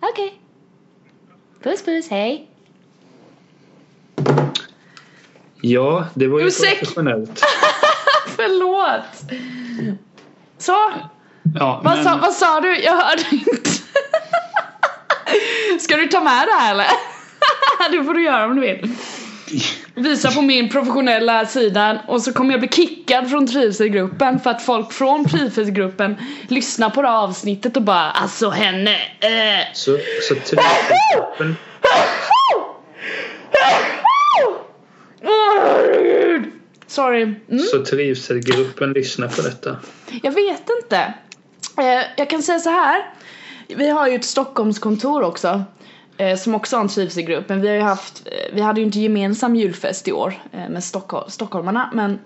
[0.00, 0.40] Okej.
[1.62, 2.48] Puss puss, hej.
[5.60, 6.78] ja, det var ju Ursäkt.
[6.78, 7.42] professionellt.
[8.26, 9.30] Förlåt.
[10.58, 10.72] Så,
[11.54, 12.78] Ja, vad, men, sa, vad sa du?
[12.78, 13.70] Jag hörde inte.
[15.80, 16.86] Ska du ta med det här eller?
[17.90, 18.90] det får du göra om du vill.
[19.94, 24.62] Visa på min professionella sida och så kommer jag bli kickad från trivselgruppen för att
[24.62, 26.16] folk från trivselgruppen
[26.48, 29.66] lyssnar på det här avsnittet och bara alltså henne eh.
[29.72, 31.56] Så, så trivselgruppen,
[35.22, 36.52] Åh, herregud.
[36.96, 37.22] Sorry.
[37.22, 37.64] Mm.
[37.72, 39.76] så trivselgruppen lyssnar på detta.
[40.22, 41.14] Jag vet inte.
[41.78, 43.10] Eh, jag kan säga så här.
[43.68, 45.64] Vi har ju ett Stockholmskontor också.
[46.16, 47.48] Eh, som också har en trivselgrupp.
[47.48, 50.84] Men vi har ju haft, eh, vi hade ju inte gemensam julfest i år med
[50.84, 51.90] Stockholm, stockholmarna.
[51.94, 52.18] Men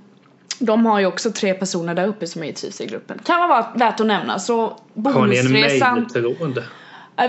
[0.58, 3.20] de har ju också tre personer där uppe som är i trivselgruppen.
[3.24, 4.38] Kan vara värt att nämna.
[4.38, 6.08] Så Har ni en bonusresan.
[6.14, 6.64] mejltråd?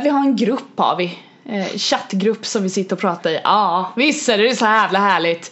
[0.04, 1.19] Vi har en grupp har vi.
[1.77, 3.39] Chattgrupp som vi sitter och pratar i.
[3.43, 5.51] Ja, visst är det så jävla härligt.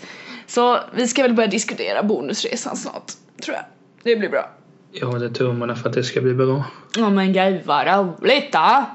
[0.49, 3.11] Så vi ska väl börja diskutera bonusresan snart.
[3.43, 3.65] Tror jag.
[4.03, 4.51] Det blir bra.
[4.91, 6.65] Jag håller tummarna för att det ska bli bra.
[6.97, 8.85] Ja men gud vad roligt då!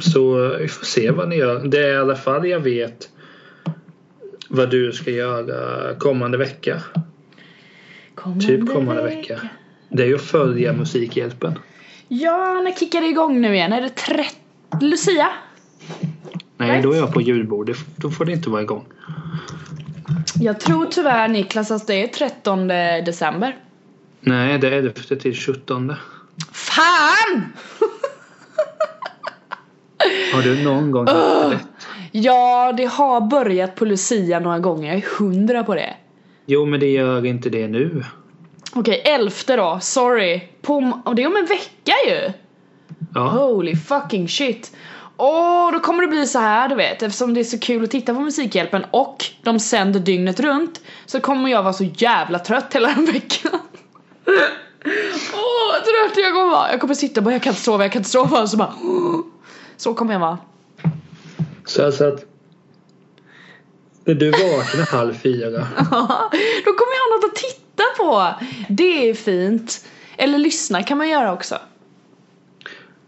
[0.00, 1.64] Så vi får se vad ni gör.
[1.64, 3.08] Det är i alla fall jag vet
[4.48, 6.82] vad du ska göra kommande vecka.
[8.14, 9.40] Kommande Typ kommande vecka.
[9.88, 11.58] Det är ju att följa Musikhjälpen.
[12.08, 13.72] Ja, när kickar det igång nu igen?
[13.72, 14.30] Är det 30...
[14.80, 15.28] Lucia?
[16.56, 16.82] Nej, Right.
[16.82, 17.74] då är jag på julbord.
[17.96, 18.84] Då får det inte vara igång.
[20.34, 23.56] Jag tror tyvärr Niklas att det är 13 december.
[24.20, 25.94] Nej, det är det efter till 17.
[26.52, 27.52] Fan!
[30.34, 31.86] Har du någon gång haft rätt?
[32.12, 34.88] Ja, det har börjat på Lucia några gånger.
[34.88, 35.96] Jag är hundra på det.
[36.46, 38.04] Jo, men det gör inte det nu.
[38.72, 39.78] Okej, elfte då.
[39.82, 40.42] Sorry.
[40.62, 42.32] På, det är om en vecka ju.
[43.14, 44.76] Ja, Holy fucking shit.
[45.20, 47.90] Åh, då kommer det bli så här du vet, eftersom det är så kul att
[47.90, 52.74] titta på Musikhjälpen och de sänder dygnet runt så kommer jag vara så jävla trött
[52.74, 53.52] hela den veckan.
[55.32, 56.70] Åh, vad trött jag kommer vara.
[56.70, 58.56] Jag kommer sitta och bara jag kan inte sova, jag kan inte sova och så
[58.56, 58.72] bara
[59.76, 60.38] Så kommer jag vara.
[61.66, 62.24] så alltså att
[64.04, 65.50] när du vaknar halv fyra.
[66.64, 68.34] Då kommer jag ha något att titta på.
[68.68, 69.84] Det är fint.
[70.16, 71.58] Eller lyssna kan man göra också.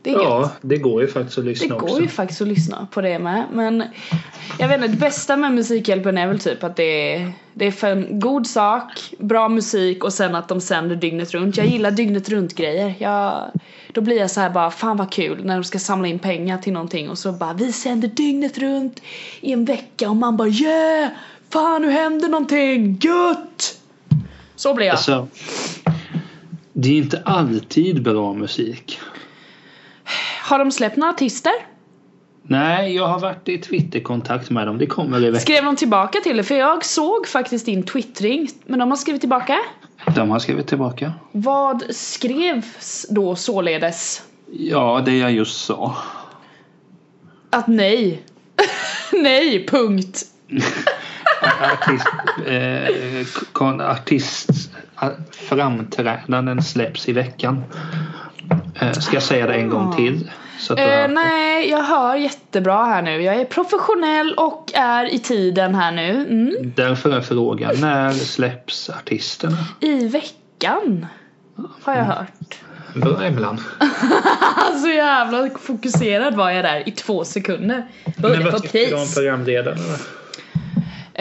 [0.03, 0.21] Det gött.
[0.23, 2.01] Ja, det går ju faktiskt att Det lyssna går också.
[2.01, 3.85] ju faktiskt att lyssna på det med men
[4.59, 7.71] Jag vet inte, det bästa med Musikhjälpen är väl typ att det är Det är
[7.71, 11.91] för en god sak, bra musik och sen att de sänder dygnet runt Jag gillar
[11.91, 13.51] dygnet runt grejer jag,
[13.93, 16.59] Då blir jag så här bara, fan vad kul när de ska samla in pengar
[16.59, 19.01] till någonting och så bara Vi sänder dygnet runt
[19.41, 21.11] i en vecka och man bara yeah!
[21.53, 23.77] Fan nu händer någonting, gött!
[24.57, 25.29] Så blir jag Alltså,
[26.73, 28.99] det är inte alltid bra musik.
[30.51, 31.53] Har de släppt några artister?
[32.43, 34.79] Nej, jag har varit i Twitterkontakt med dem.
[34.79, 35.41] Det kommer i veckan.
[35.41, 36.45] Skrev de tillbaka till det?
[36.45, 39.59] För jag såg faktiskt din twittring Men de har skrivit tillbaka
[40.15, 41.13] De har skrivit tillbaka.
[41.33, 44.23] Vad skrevs då således?
[44.53, 45.97] Ja, det jag just sa.
[47.51, 48.23] Att nej.
[49.13, 50.23] nej, punkt.
[51.73, 52.07] Artist,
[52.47, 54.51] eh, artist
[55.31, 57.65] framträdanden släpps i veckan.
[58.81, 60.31] Eh, ska jag säga det en gång till?
[60.59, 63.23] Så att du Eh, nej, jag hör jättebra här nu.
[63.23, 66.11] Jag är professionell och är i tiden här nu.
[66.11, 66.73] Mm.
[66.77, 69.57] Därför är frågan, när släpps artisterna?
[69.81, 71.07] I veckan.
[71.83, 72.59] Har jag hört.
[72.95, 73.61] Bra Emelan.
[74.83, 77.87] Så jävla fokuserad var jag där i två sekunder.
[78.05, 79.75] Men Började vad tycker du om då?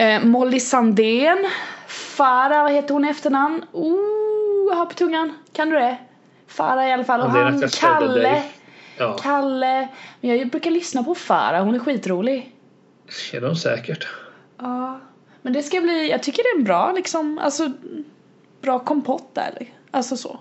[0.02, 1.50] Eh, Molly Sandén.
[1.86, 3.62] Farah, vad heter hon i efternamn?
[3.72, 5.32] Oh, jag har på tungan.
[5.52, 5.96] Kan du det?
[6.50, 7.20] Farah i alla fall.
[7.20, 8.42] Och han Kalle.
[8.98, 9.88] Ja, Kalle.
[10.20, 12.52] Men jag brukar lyssna på Farah, hon är skitrolig.
[13.32, 14.08] är de säkert.
[14.58, 15.00] Ja.
[15.42, 17.70] Men det ska bli, jag tycker det är en bra liksom, alltså
[18.60, 19.66] bra kompott där.
[19.90, 20.38] Alltså så.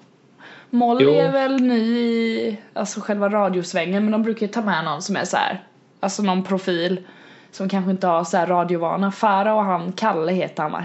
[0.69, 1.11] Molly Jo.
[1.11, 5.15] är väl ny i alltså själva radiosvängen men de brukar ju ta med någon som
[5.15, 5.63] är så här,
[5.99, 7.07] alltså någon profil
[7.51, 9.11] som kanske inte har så här radiovana.
[9.11, 10.83] Farah och han, Kalle heter han va?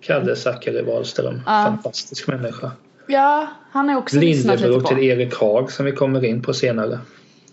[0.00, 1.42] Kalle Zackari Wahlström.
[1.46, 1.64] Ja.
[1.64, 2.70] Fantastisk människa.
[3.10, 4.86] Ja, han är också lyssnat lite på.
[4.86, 6.98] till Erik Haag som vi kommer in på senare.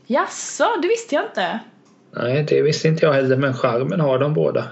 [0.08, 1.60] Jaså, det visste jag inte.
[2.16, 4.64] Nej, det visste inte jag heller men charmen har de båda.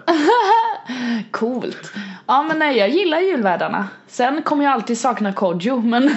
[1.32, 1.92] Coolt.
[2.28, 3.88] Ja men nej, jag gillar julvärdarna.
[4.08, 6.10] Sen kommer jag alltid sakna Kodjo men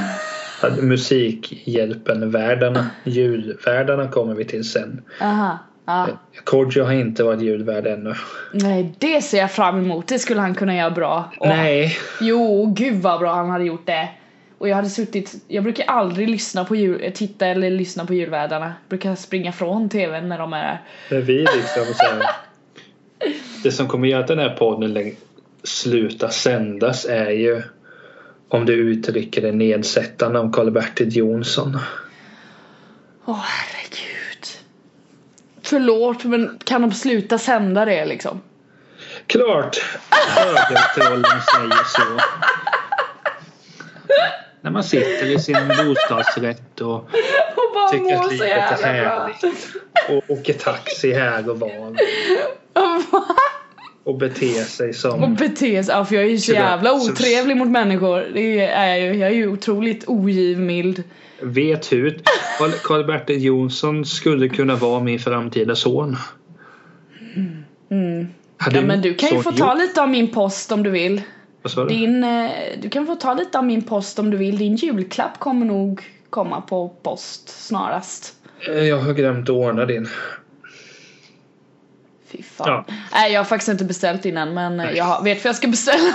[0.81, 5.03] Musikhjälpen-värdarna, julvärdarna kommer vi till sen.
[5.21, 5.59] aha.
[5.87, 6.07] Ja.
[6.45, 8.15] Kodjo har inte varit julvärd ännu.
[8.53, 10.09] Nej, det ser jag fram emot.
[10.09, 11.33] Det skulle han kunna göra bra.
[11.39, 14.09] Och- Nej, Jo, gud vad bra han hade gjort det.
[14.59, 18.67] Och jag hade suttit, jag brukar aldrig lyssna på jul, titta eller lyssna på julvärdarna.
[18.67, 20.83] Jag brukar springa från tvn när de är där.
[21.11, 22.31] men vi liksom så här,
[23.63, 25.17] Det som kommer göra att den här podden
[25.63, 27.63] slutar sändas är ju
[28.49, 31.79] om du uttrycker det nedsättande om Karl-Bertil Jonsson.
[33.25, 34.47] Åh herregud.
[35.63, 38.41] Förlåt men kan de sluta sända det liksom?
[39.27, 39.77] Klart
[40.11, 42.03] högertrollen säger så.
[44.63, 49.45] När man sitter i sin bostadsrätt och Och tycker att livet är härligt.
[50.09, 51.69] Och åker taxi här och var.
[54.05, 55.35] Och beter sig Och som...
[55.35, 58.27] bete sig, ja för jag är ju så jävla otrevlig mot människor.
[58.35, 59.21] Det är jag ju.
[59.21, 61.03] Jag är ju otroligt ogivmild.
[61.41, 62.23] Vet hut.
[62.59, 66.17] Karl- Karl-Bertil Jonsson skulle kunna vara min framtida son.
[68.57, 71.23] Hade Ja men du kan ju få ta lite av min post om du vill.
[71.63, 71.89] Vad?
[71.89, 72.51] Din, eh,
[72.83, 74.59] du kan få ta lite av min post om du vill.
[74.59, 78.35] Din julklapp kommer nog komma på post snarast.
[78.69, 80.09] Eh, Jag har glömt att ordna din.
[82.29, 82.69] Fy fan.
[82.69, 82.95] Ja.
[83.13, 86.15] Nej jag har faktiskt inte beställt innan men eh, jag vet för jag ska beställa.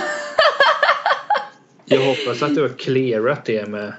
[1.86, 3.92] Jag hoppas att du har clearat det med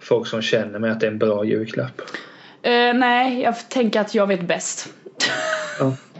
[0.00, 2.00] folk som känner mig att det är en bra julklapp.
[2.62, 4.88] Eh, nej, jag tänker att jag vet bäst.
[5.78, 5.96] Ja.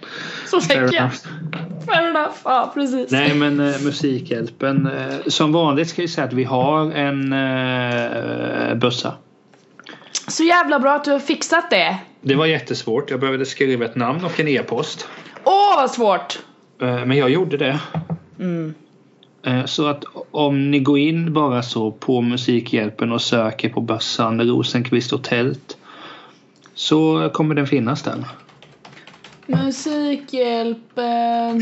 [0.60, 1.02] Så Fair tänker jag.
[1.04, 1.86] enough.
[1.86, 2.34] Fair enough.
[2.44, 3.10] Ja, precis.
[3.10, 4.86] Nej men eh, Musikhjälpen.
[4.86, 9.14] Eh, som vanligt ska jag säga att vi har en eh, bössa.
[10.28, 11.96] Så jävla bra att du har fixat det.
[12.20, 13.10] Det var jättesvårt.
[13.10, 15.08] Jag behövde skriva ett namn och en e-post.
[15.44, 16.38] Åh, vad svårt!
[16.82, 17.78] Eh, men jag gjorde det.
[18.38, 18.74] Mm.
[19.46, 24.40] Eh, Så att om ni går in bara så på Musikhjälpen och söker på bössan
[24.40, 25.76] Rosenqvist och tält
[26.74, 28.14] så kommer den finnas där.
[29.56, 31.60] Musikhjälpen.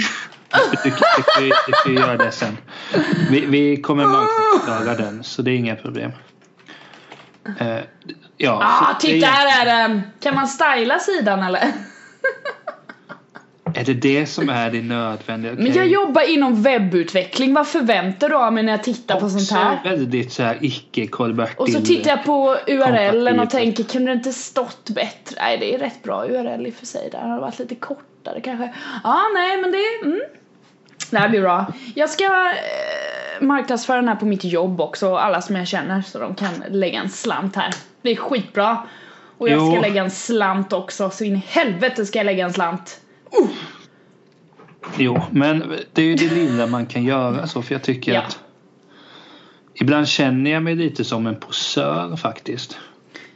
[0.85, 0.91] Du,
[1.39, 1.53] du,
[1.85, 2.57] du, göra det sen.
[3.31, 6.13] Vi, vi kommer marknadsföra den så det är inga problem.
[7.59, 7.79] Eh,
[8.37, 10.03] ja, Ah, det titta är- här är den!
[10.21, 11.63] Kan man styla sidan eller?
[13.81, 15.53] Är det det som är det nödvändiga?
[15.53, 19.51] Men jag jobbar inom webbutveckling, vad förväntar du av mig när jag tittar på sånt
[19.51, 19.79] här?
[19.85, 21.41] Väldigt så här icke Karl.
[21.57, 25.37] Och så tittar jag på URLen och tänker, kunde det inte stått bättre?
[25.41, 27.09] Nej, det är rätt bra URL i och för sig.
[27.13, 28.65] Där har varit lite kortare kanske.
[28.65, 30.07] Ja, ah, nej, men det...
[30.09, 30.21] Mm.
[31.11, 31.67] Det här blir bra.
[31.95, 36.19] Jag ska eh, marknadsföra den här på mitt jobb också, alla som jag känner, så
[36.19, 37.75] de kan lägga en slant här.
[38.03, 38.87] Det är skitbra.
[39.39, 39.83] Och jag ska Jo.
[39.83, 43.01] lägga en slant också, så in i helvete ska jag lägga en slant.
[44.99, 48.21] Jo, men det är ju det lilla man kan göra så för jag tycker Ja.
[48.23, 48.39] att
[49.75, 52.79] Ibland känner jag mig lite som en posör faktiskt.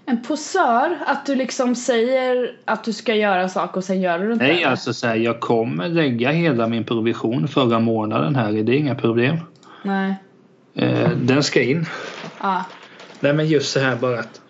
[0.07, 4.27] En posör, att du liksom säger att du ska göra saker och sen gör du
[4.27, 4.47] det inte.
[4.47, 8.53] Nej, alltså så här, jag kommer lägga hela min provision förra månaden här.
[8.53, 9.37] Det är inga problem.
[9.83, 10.15] Nej.
[10.75, 11.87] Eh, den ska in.
[12.41, 12.65] Ja.
[13.21, 14.41] Nej men just så här bara att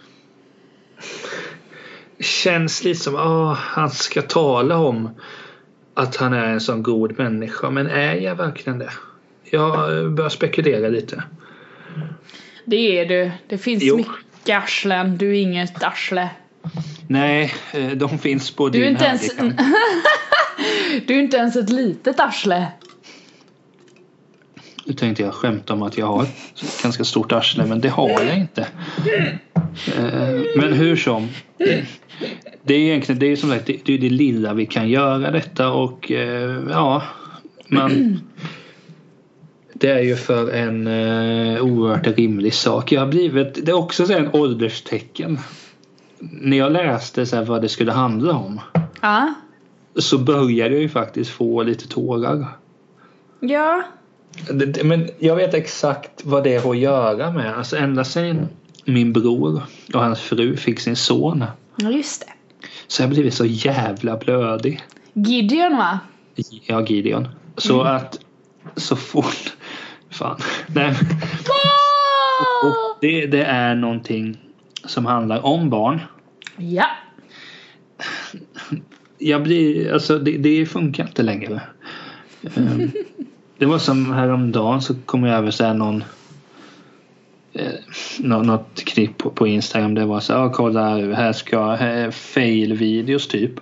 [2.25, 5.11] Känns lite som att han ska tala om
[5.95, 7.71] att han är en sån god människa.
[7.71, 8.91] Men är jag verkligen det?
[9.51, 11.23] Jag börjar spekulera lite.
[12.65, 13.31] Det är du.
[13.49, 13.97] Det finns Jo.
[13.97, 15.17] mycket arslen.
[15.19, 16.29] Du är inget arsle.
[17.09, 19.37] Nej, eh, de finns på Du din inte ens-.
[21.07, 22.67] Du är inte ens ett litet arsle.
[24.87, 28.11] Nu tänkte jag skämta om att jag har ett ganska stort arsle men det har
[28.11, 28.67] jag inte.
[29.99, 31.29] Eh, Men hur som.
[32.63, 35.71] Det är egentligen det är som sagt det, är det lilla vi kan göra detta
[35.73, 37.03] och eh, ja.
[37.69, 38.21] Man,
[39.73, 42.93] det är ju för en eh, oerhört rimlig sak.
[42.93, 45.39] Jag har blivit, det är också en ålderstecken.
[46.19, 48.61] När jag läste så vad det skulle handla om
[49.01, 49.35] Ja.
[49.97, 52.47] så började jag ju faktiskt få lite tårar.
[53.41, 53.83] Ja.
[54.51, 57.57] Det- Men jag vet exakt vad det har att göra med.
[57.59, 58.49] Alltså ända sedan
[58.85, 59.63] min bror
[59.95, 61.45] och hans fru fick sin son.
[61.77, 62.33] Ja, just det.
[62.87, 64.83] Så jag blivit så jävla blödig.
[65.13, 65.99] Gideon va?
[66.67, 67.29] Ja, Gideon.
[67.57, 68.21] Så att
[68.77, 69.57] så fort...
[70.11, 70.37] Fan.
[70.67, 70.95] Nej.
[73.01, 74.39] det, det är någonting
[74.85, 76.01] som handlar om barn.
[76.57, 76.87] Ja.
[79.19, 79.93] Jag blir...
[79.93, 81.61] Alltså det, det funkar inte längre.
[82.57, 82.91] Ehm,
[83.59, 86.05] Det var som häromdagen så kom jag över så någon nå-
[88.19, 89.95] något klipp på, på Instagram.
[89.95, 93.53] Det var så här, ah, kolla här ska här, fail videos typ.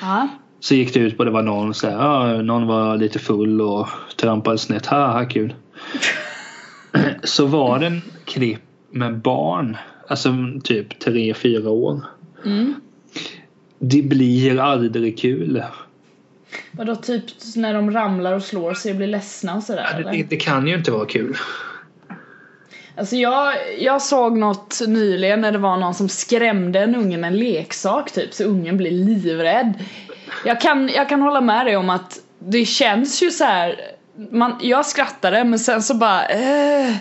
[0.00, 0.28] Ja.
[0.60, 3.60] Så gick det ut på det var någon så här, ah, någon var lite full
[3.60, 4.86] och trampade snett.
[4.86, 5.54] Haha kul.
[7.22, 9.76] så var det en klipp med barn.
[10.08, 10.34] Alltså
[10.64, 12.00] typ tre fyra år.
[12.44, 12.74] Mm.
[13.78, 15.62] Det blir aldrig kul.
[16.70, 17.24] Vadå typ
[17.56, 20.24] när de ramlar och slår sig och blir ledsna och sådär Det, eller?
[20.28, 21.36] det kan ju inte vara kul.
[22.96, 27.28] Alltså jag, jag såg något nyligen när det var någon som skrämde en unge med
[27.28, 29.74] en leksak typ så ungen blir livrädd.
[30.44, 33.80] Jag kan, jag kan hålla med dig om att det känns ju så här.
[34.30, 36.94] Man, jag skrattade men sen så bara eh,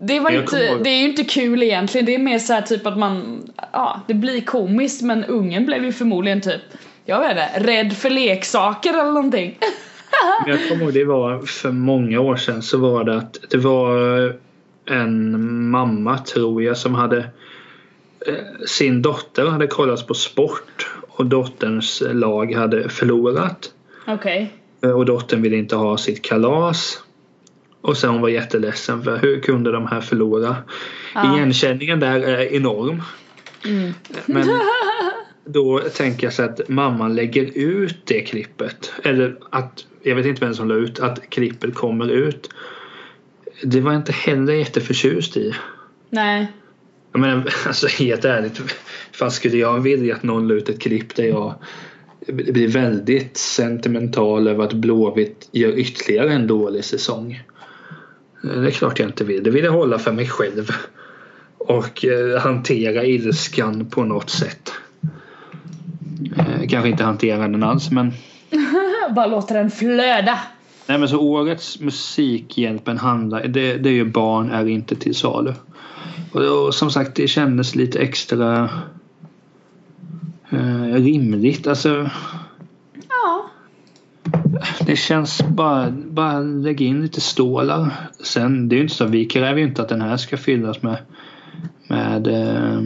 [0.00, 2.86] det, var inte, det är ju inte kul egentligen, det är mer så här typ
[2.86, 3.42] att man,
[3.72, 6.62] ja det blir komiskt men ungen blev ju förmodligen typ,
[7.04, 9.58] jag vet inte, rädd för leksaker eller någonting.
[10.46, 14.32] Jag kommer ihåg det var för många år sedan så var det att det var
[14.90, 17.18] en mamma tror jag som hade
[18.26, 18.34] eh,
[18.66, 23.72] sin dotter hade kollat på sport och dotterns lag hade förlorat.
[24.06, 24.52] Okej.
[24.82, 27.02] Eh, Och dottern ville inte ha sitt kalas.
[27.80, 30.56] Och sen hon var jätteledsen för hur kunde de här förlora?
[31.14, 31.36] Ja.
[31.36, 33.02] Igenkänningen där är enorm.
[33.64, 33.92] Mm.
[34.26, 34.48] Men
[35.44, 38.92] då tänker jag så att mamman lägger ut det klippet.
[39.02, 42.50] Eller att, jag vet inte vem som la ut, att klippet kommer ut.
[43.62, 45.54] Det var jag inte heller jätteförtjust i.
[46.10, 46.52] Nej.
[47.12, 48.60] Jag menar, alltså helt ärligt.
[49.12, 51.54] Fan skulle jag vilja att någon la ut ett klipp där jag
[52.26, 57.42] blir väldigt sentimental över att Blåvitt gör ytterligare en dålig säsong.
[58.42, 59.42] Det är klart jag inte vill.
[59.42, 60.70] Det vill jag hålla för mig själv.
[61.58, 64.72] Och eh, hantera ilskan på något sätt.
[66.36, 68.12] Eh, kanske inte hantera den alls men
[69.14, 70.38] Bara låter den flöda.
[70.88, 75.54] Nej men så årets Musikhjälpen handlar, det, det är ju Barn är inte till salu.
[76.32, 78.70] Och, och som sagt det kändes lite extra
[80.50, 81.66] eh, rimligt.
[81.66, 82.10] Alltså
[83.08, 83.50] Ja.
[84.86, 87.90] det känns bara, bara lägga in lite stålar.
[88.22, 90.82] Sen det är ju inte så, vi kräver ju inte att den här ska fyllas
[90.82, 90.96] med
[91.88, 92.78] med eh,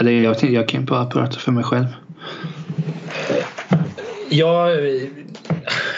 [0.00, 1.86] eller jag, jag kan bara prata för mig själv.
[4.30, 4.68] Ja,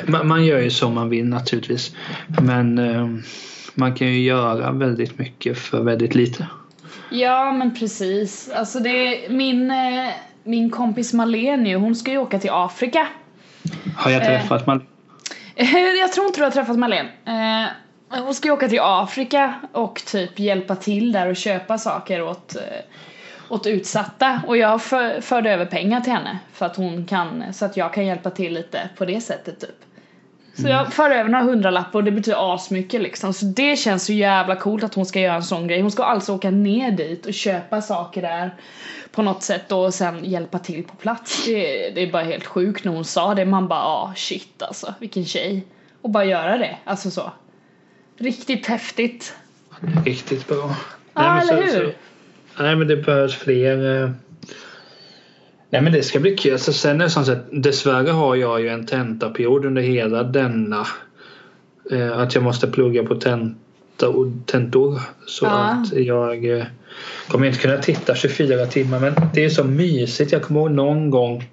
[0.07, 1.95] man, gör ju som man vill naturligtvis.
[2.43, 3.07] Men eh,
[3.74, 6.47] man kan ju göra väldigt mycket för väldigt lite.
[7.11, 8.51] Ja men precis.
[8.55, 10.09] Alltså det min, eh,
[10.45, 13.07] min kompis Malene hon ska ju åka till Afrika.
[13.97, 14.87] Har jag träffat man?
[16.01, 17.09] Jag tror inte du har träffat Malene.
[17.26, 22.22] Eh, hon ska ju åka till Afrika och typ hjälpa till där och köpa saker
[22.22, 22.62] åt, eh,
[23.53, 24.42] åt utsatta.
[24.46, 27.94] Och jag för, förde över pengar till henne för att hon kan, så att jag
[27.94, 29.76] kan hjälpa till lite på det sättet typ.
[30.55, 33.32] Så jag för över några hundralappar och det betyder asmycket liksom.
[33.32, 35.80] Så det känns så jävla coolt att hon ska göra en sån grej.
[35.80, 38.55] Hon ska alltså åka ner dit och köpa saker där
[39.12, 41.44] på något sätt och sen hjälpa till på plats.
[41.44, 43.44] Det, det är bara helt sjukt när hon sa det.
[43.44, 45.66] Man bara ah shit alltså, vilken tjej.
[46.03, 47.32] Och bara göra det, alltså så.
[48.18, 49.34] Riktigt häftigt.
[50.05, 50.76] Riktigt bra.
[51.14, 51.86] Ja, men eller hur?
[51.86, 51.92] så-
[52.59, 54.03] Nej men det behövs fler.
[54.05, 54.11] eh,
[55.70, 56.59] Nej men det ska bli kul.
[56.59, 60.86] Så sen är det sånt att dessvärre har jag ju en tentaperiod under hela denna.
[61.90, 65.00] eh, Att jag måste plugga på tenta och tentor.
[65.26, 65.50] Så Ja.
[65.50, 66.64] att jag eh,
[67.28, 69.00] kommer inte kunna titta 24 timmar.
[69.00, 70.32] Men det är så mysigt.
[70.32, 71.44] Jag kommer ihåg någon gång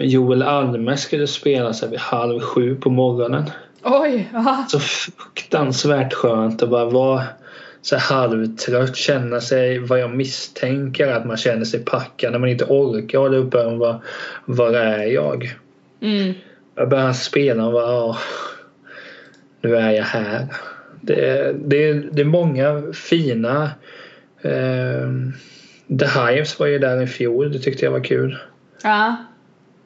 [0.00, 3.44] Joel Alme skulle spela sig vid halv sju på morgonen
[3.82, 4.64] Oj, ja.
[4.68, 7.22] så fruktansvärt skönt att bara vara
[7.86, 12.64] så halvtrött, känna sig vad jag misstänker att man känner sig packad när man inte
[12.64, 13.78] orkar hålla upp ögonen.
[13.78, 14.02] Var,
[14.44, 15.56] var är jag?
[16.00, 16.32] Mm.
[16.74, 18.18] Jag börjar spela och bara, ja,
[19.60, 20.46] nu är jag här.
[21.00, 23.70] Det, det, det är många fina
[24.42, 25.10] eh,
[25.98, 28.38] The Hives var ju där i fjol, det tyckte jag var kul.
[28.82, 29.16] Ja.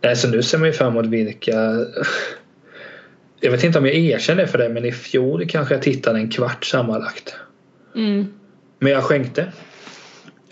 [0.06, 1.86] Alltså nu ser man ju fram emot vilka
[3.40, 6.30] Jag vet inte om jag erkänner för det men i fjol kanske jag tittade en
[6.30, 7.36] kvart sammanlagt.
[7.94, 8.32] Mm.
[8.78, 9.42] Men jag skänkte.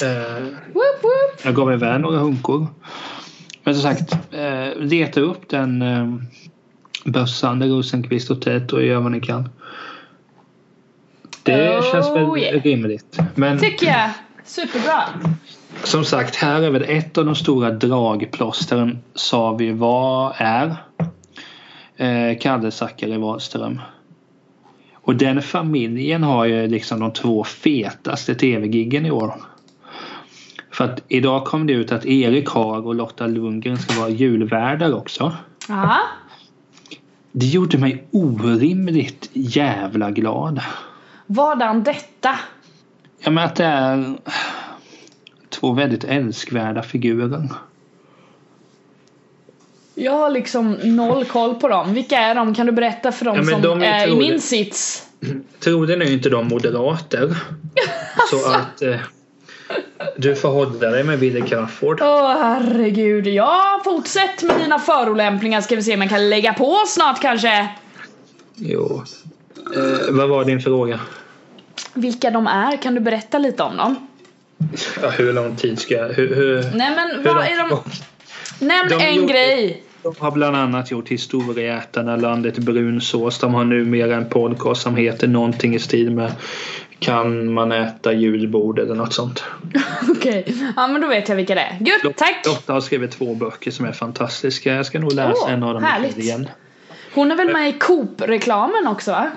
[0.03, 1.45] Eh, Woop, woop.
[1.45, 2.66] jag gav iväg några hunkor.
[3.64, 6.14] Men som sagt, eh, leta upp den eh,
[7.05, 9.49] bössan där Rosenqvist och Ted och gör vad ni kan.
[11.43, 12.62] Det Oh, känns väl yeah.
[12.62, 13.18] rimligt.
[13.34, 14.11] Men Tycker jag.
[14.45, 15.03] Superbra.
[15.84, 20.76] som sagt, här är väl ett av de stora dragplåstren sa vi vad är
[21.97, 23.80] eh, Kalle Zackari Wahlström.
[25.09, 29.35] Och den familjen har ju liksom de två fetaste tv-giggen i år.
[30.71, 34.95] För att idag kom det ut att Erik Haag och Lotta Lundgren ska vara julvärdar
[34.95, 35.33] också.
[35.69, 35.97] Ja.
[37.33, 40.61] Det gjorde mig orimligt jävla glad.
[41.27, 42.39] Vadan detta?
[43.21, 44.19] Ja men att det är
[45.49, 47.49] två väldigt älskvärda figurer.
[50.01, 51.95] Jag har liksom noll koll på dem.
[51.95, 52.55] Vilka är de?
[52.55, 55.03] Kan du berätta för dem Ja, som de är är i min sits?
[55.61, 57.37] Troligen är ju inte de moderater.
[58.31, 58.97] Så att eh,
[60.17, 62.01] du får hålla dig med Wille Crafoord.
[62.03, 63.27] Åh herregud.
[63.27, 67.69] Ja, fortsätt med dina förolämpningar ska vi se om jag kan lägga på snart kanske.
[68.55, 69.03] Jo.
[69.77, 71.01] Eh, vad var din fråga?
[71.95, 74.09] Vilka de är, kan du berätta lite om dem?
[75.03, 76.09] Ja, hur lång tid ska jag...
[76.09, 77.81] Hur, hur, Nej men vad är de?
[78.67, 79.83] Nämn De en gjorde- grej.
[80.03, 83.39] De har bland annat gjort Historieätarna, Landet brunsås.
[83.39, 86.33] De har numera en podcast som heter någonting i stil med
[86.99, 89.45] Kan man äta julbord eller något sånt.
[90.09, 91.77] Okej, ja men då vet jag vilka det är.
[91.81, 92.47] Gud, tack!
[92.47, 94.75] Lotta har skrivit två böcker som är fantastiska.
[94.75, 96.19] Jag ska nog läsa Åh, en av dem härligt.
[96.19, 96.49] igen.
[97.15, 99.31] Hon är väl med i Coop-reklamen också va?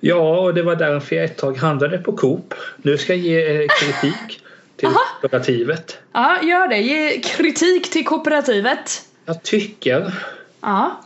[0.00, 2.54] Ja, och det var därför jag ett tag handlade på Coop.
[2.76, 4.40] Nu ska jag ge eh, kritik
[4.76, 4.98] till Aha.
[5.20, 5.98] kooperativet.
[6.12, 6.78] Ja, gör det.
[6.78, 9.02] Ge kritik till kooperativet.
[9.24, 10.14] Jag tycker
[10.60, 11.00] Ja.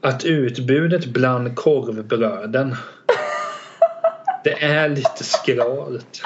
[0.00, 2.76] att utbudet bland korvbröden
[4.44, 6.22] det är lite skralt.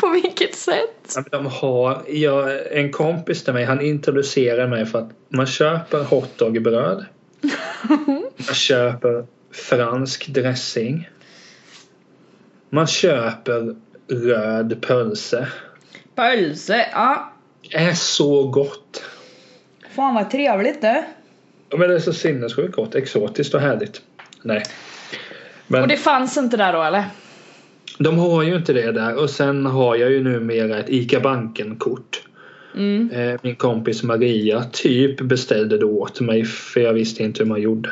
[0.00, 1.16] På vilket sätt?
[1.30, 7.04] De har, jag, en kompis till mig han introducerar mig för att man köper hotdogbröd.
[8.46, 11.08] Man köper fransk dressing.
[12.70, 13.76] Man köper
[14.08, 15.48] röd pölse.
[16.14, 17.32] Pölse, ja.
[17.70, 19.03] Det är så gott.
[19.94, 21.04] Fan vad trevligt det.
[21.70, 22.94] Ja, Men det är så sinnessjukt gott.
[22.94, 24.00] Exotiskt och härligt.
[24.42, 24.62] Nej.
[25.66, 27.04] Men Och det fanns inte där då eller?
[27.98, 29.14] de har ju inte det där.
[29.16, 32.22] Och sen har jag ju numera ett ICA Banken-kort.
[32.74, 33.10] Mm.
[33.10, 37.60] Eh, Min kompis Maria typ beställde det åt mig för jag visste inte hur man
[37.62, 37.90] gjorde.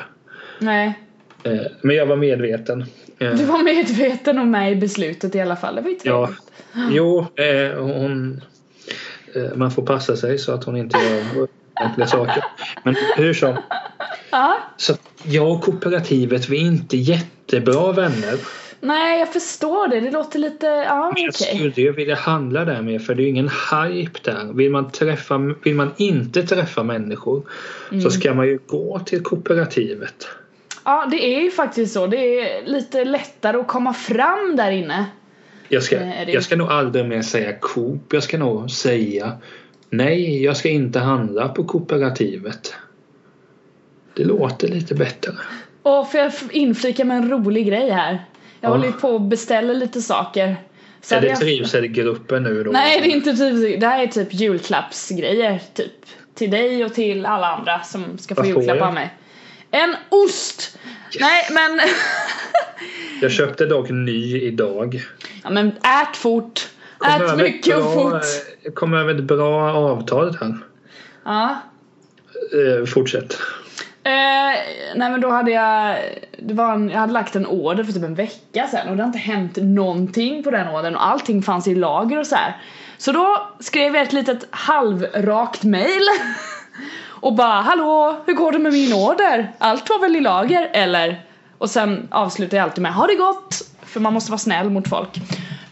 [0.59, 0.99] Nej.
[1.43, 2.85] Eh, Men jag var medveten.
[3.19, 5.75] Eh, Du var medveten om mig i beslutet i alla fall.
[5.75, 6.27] Det var ju Ja.
[6.27, 6.97] trevligt.
[6.97, 8.41] Jo, eh, hon...
[9.55, 11.47] Man får passa sig så att hon inte gör
[11.81, 12.45] olämpliga saker.
[12.83, 13.57] Men hur som.
[14.31, 14.59] Ja.
[14.77, 18.39] Så jag och kooperativet vi är inte jättebra vänner.
[18.81, 20.01] Nej, jag förstår det.
[20.01, 20.67] Det låter lite...
[20.67, 21.25] Ja, okej.
[21.25, 24.53] Jag skulle ju vilja handla där med för det är ju ingen hype där.
[24.53, 27.43] Vill man, träffa, vill man inte träffa människor
[27.91, 28.03] Mm.
[28.03, 30.29] så ska man ju gå till kooperativet.
[30.85, 32.07] Ja, det är ju faktiskt så.
[32.07, 35.07] Det är lite lättare att komma fram där inne.
[35.69, 38.13] Jag ska, Eh, jag ska nog aldrig mer säga Coop.
[38.13, 39.33] Jag ska nog säga
[39.93, 42.75] nej, jag ska inte handla på kooperativet.
[44.15, 45.33] Det låter lite bättre.
[45.83, 48.13] Och får jag inflika med en rolig grej här?
[48.13, 48.73] Jag Ja.
[48.75, 50.57] håller ju på och beställer lite saker.
[51.01, 52.71] Så är det jag- trivselgruppen nu då?
[52.71, 55.63] Nej, det är inte typ Det här är typ julklappsgrejer.
[55.75, 55.93] Typ.
[56.35, 58.89] Till dig och till alla andra som ska få Vad får julklappar jag?
[58.89, 59.15] av mig.
[59.71, 60.79] En ost!
[61.21, 61.81] Nej, men...
[63.23, 65.03] Jag köpte dock ny idag.
[65.45, 66.69] ja, men ät fort.
[67.09, 68.23] Ät mycket och bra- fort.
[68.63, 70.55] Jag kom över ett bra avtal här.
[71.25, 71.57] Ja.
[72.53, 73.39] Eh, fortsätt.
[74.05, 74.13] Eh,
[74.97, 75.97] nej men då hade jag,
[76.39, 79.03] det var en, jag hade lagt en order för typ en vecka sedan och det
[79.03, 82.57] har inte hänt någonting på den ordern och allting fanns i lager och så här.
[82.99, 86.03] Så då skrev jag ett litet halvrakt mail
[87.21, 89.53] och bara hallå, hur går det med min order?
[89.59, 91.27] Allt var väl i lager eller?
[91.59, 93.63] Och sen avslutar jag alltid med ha det gott!
[93.83, 95.21] För man måste vara snäll mot folk.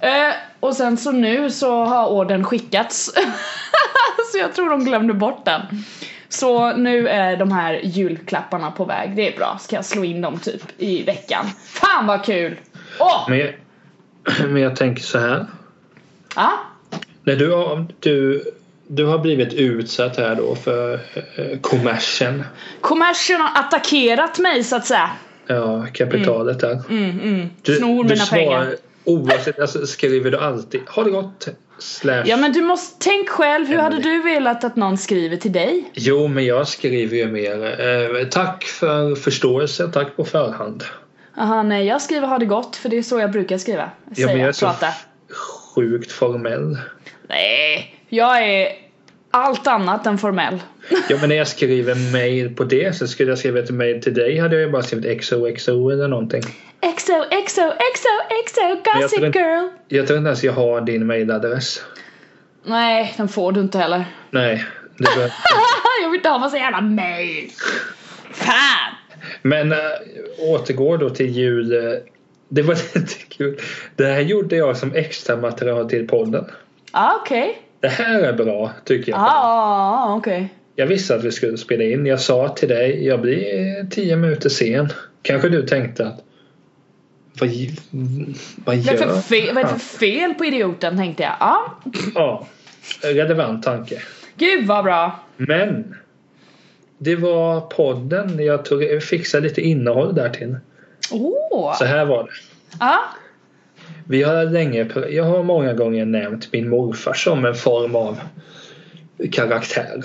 [0.00, 3.04] Eh, och sen så nu så har ordern skickats.
[4.32, 5.60] så jag tror de glömde bort den.
[6.28, 9.16] Så nu är de här julklapparna på väg.
[9.16, 9.58] Det är bra.
[9.60, 11.46] Ska jag slå in dem typ i veckan.
[11.64, 12.56] Fan vad kul!
[12.98, 13.26] Åh!
[13.28, 13.54] Men jag,
[14.48, 15.46] men jag tänker så här.
[16.36, 16.52] Ja.
[17.24, 18.44] När du har, du,
[18.86, 22.44] du har blivit utsatt här då för eh, kommersen.
[22.80, 25.10] Kommersen har attackerat mig så att säga.
[25.46, 26.82] Ja, kapitalet där.
[26.90, 27.50] Mm, mm.
[27.62, 28.76] Du, Snor du mina pengar.
[29.04, 31.48] Oavsett, alltså, skriver du alltid ha det gott
[31.78, 32.22] slash.
[32.26, 35.90] Ja men du måste, tänk själv, hur hade du velat att någon skriver till dig?
[35.94, 37.80] Jo, men jag skriver ju mer
[38.20, 40.84] eh, tack för förståelse, tack på förhand.
[41.38, 43.90] Aha, nej jag skriver ha det gott för det är så jag brukar skriva.
[44.08, 44.86] Ja, Säga, men jag är så prata.
[45.74, 46.78] sjukt formell.
[47.28, 48.68] Nej, jag är
[49.30, 50.60] allt annat än formell.
[51.08, 54.14] Ja, men när jag skriver mail på det så skulle jag skriva ett mail till
[54.14, 56.42] dig hade jag ju bara skrivit XOXO eller någonting.
[56.96, 57.12] XO,
[57.46, 57.62] XO,
[57.94, 58.08] XO,
[58.46, 59.68] XO, jag gossip girl.
[59.88, 61.82] Jag tror inte ens jag har din mailadress.
[62.64, 64.04] Nej, den får du inte heller.
[64.30, 64.64] Nej.
[64.98, 65.08] Det
[66.02, 67.50] jag vill inte ha massa jävla mail.
[68.32, 68.94] Fan!
[69.42, 69.78] Men äh,
[70.38, 71.72] återgår då till jul.
[71.86, 71.92] eh,
[72.48, 73.58] Det var lite kul.
[73.96, 76.44] Det här gjorde jag som extra material till podden.
[76.92, 77.58] Ja, okej.
[77.80, 79.20] Det här är bra tycker jag.
[79.20, 80.54] Ja, okej.
[80.76, 82.06] Jag visste att vi skulle spela in.
[82.06, 84.88] Jag sa till dig, jag blir tio minuter sen.
[85.22, 86.24] Kanske du tänkte att
[87.40, 91.22] vad, vad Vad gör det för fel, vad är det för fel på idioten tänkte
[91.22, 91.32] jag.
[91.40, 91.76] Ja,
[92.14, 92.46] Ja,
[93.02, 94.02] relevant tanke.
[94.36, 95.20] gud vad bra.
[95.36, 95.94] Men
[96.98, 98.44] det var podden.
[98.44, 100.56] Jag tog, fixade lite innehåll där till.
[101.12, 101.76] Åh!
[101.78, 102.30] Så här var det.
[102.80, 102.98] Ja,
[104.10, 108.18] Vi har länge, jag har många gånger nämnt min morfar som en form av
[109.32, 110.04] karaktär.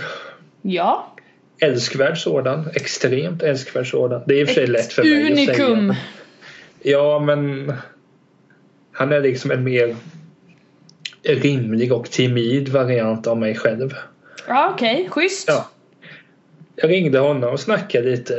[0.61, 1.11] ja.
[1.59, 2.69] Älskvärd sådan.
[2.73, 4.21] Extremt älskvärd sådan.
[4.25, 5.87] Det är i och för sig lätt för mig att Unikum.
[5.87, 5.97] säga.
[6.81, 7.73] Ja, men
[8.91, 9.95] han är liksom en mer
[11.23, 13.93] rimlig och timid variant av mig själv.
[14.47, 15.07] Ja, okej.
[15.09, 15.47] Schysst.
[15.47, 15.69] Ja.
[16.75, 18.33] Jag ringde honom och snackade lite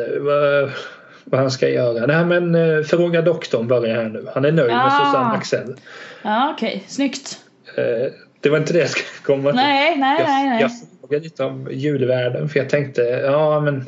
[1.31, 2.07] vad, han ska göra.
[2.07, 4.27] Nej men eh, fråga doktorn börjar här nu.
[4.35, 4.91] Han är nöjd med Ah.
[5.07, 5.75] Susanne Axel.
[6.23, 6.85] Ja, okej.
[6.87, 7.39] Snyggt.
[7.77, 9.57] Eh, det var inte det jag skulle komma till.
[9.57, 10.61] Nej, nej, jag, nej, nej.
[10.63, 10.71] jag
[11.01, 13.85] frågade lite om julvärden för jag tänkte ja men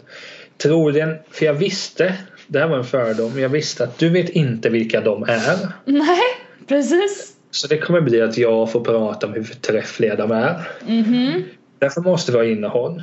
[0.63, 2.15] Troligen, för jag visste,
[2.47, 5.69] det här var en fördom, jag visste att du vet inte vilka de är.
[5.85, 6.21] Nej,
[6.69, 7.33] precis.
[7.51, 10.69] Så det kommer bli att jag får prata om hur förträffliga de är.
[10.87, 11.43] Mhm.
[11.79, 13.03] Därför måste vi ha innehåll.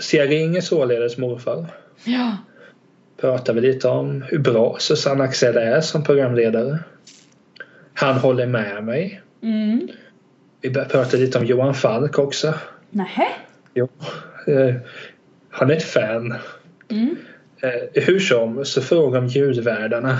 [0.00, 1.66] Så jag ringer således morfar.
[2.04, 2.36] Ja.
[3.20, 6.78] Pratar vi lite om hur bra Susanne Axel är som programledare.
[7.94, 9.22] Han håller med mig.
[9.42, 9.88] Mm.
[10.60, 12.54] Vi börjar prata lite om Johan Falk också.
[12.90, 13.28] Nähä?
[13.74, 13.88] Jo.
[14.46, 14.74] Eh,
[15.50, 16.34] han är ett fan.
[16.88, 17.16] Mm.
[17.60, 20.18] Eh, hur som så frågar om ljudvärdarna.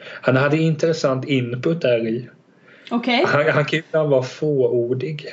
[0.00, 2.28] Han hade intressant input där i.
[2.90, 3.24] Okej.
[3.26, 5.26] Han, han kan ibland vara fåordig.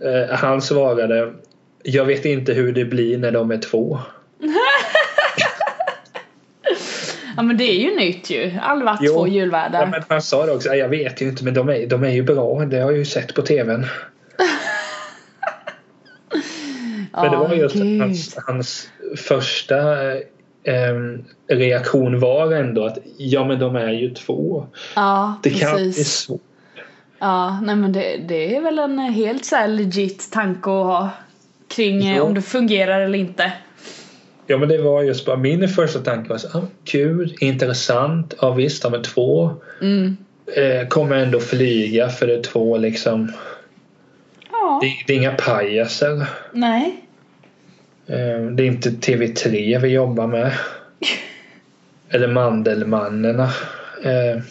[0.00, 1.32] Eh, han svarade
[1.82, 3.98] Jag vet inte hur det blir när de är två.
[7.36, 8.58] Ja men det är ju nytt ju.
[8.62, 9.12] Aldrig varit Jo.
[9.12, 9.86] två Ja, julvärdar.
[9.86, 10.68] men han sa det också.
[10.68, 12.64] "Ja, Jag vet ju inte men de är, de är ju bra.
[12.64, 13.86] Det har jag ju sett på tvn.
[17.12, 18.00] Men det var just gud.
[18.00, 20.12] hans, hans första
[20.64, 20.94] eh,
[21.48, 24.66] reaktion var ändå att ja men de är ju två.
[24.96, 26.12] Ja, Det kan bli precis.
[26.16, 26.40] svårt.
[27.18, 31.10] Ja, nej men det, det är väl en helt så legit tanke att ha
[31.76, 32.24] kring eh, Jo.
[32.24, 33.52] om det fungerar eller inte.
[34.46, 38.52] Ja men det var just bara min första tanke var så ah, kul, intressant, ja
[38.52, 39.50] visst de är två.
[39.80, 40.16] Mm.
[40.56, 43.32] Eh, kommer ändå flyga för det är två liksom.
[44.50, 46.26] Ja, Det, det är inga pajaser.
[46.52, 47.00] nej.
[48.06, 50.52] Eh, det är inte TV3 vi jobbar med.
[52.08, 53.50] Eller Mandelmannerna.
[54.04, 54.42] Eh,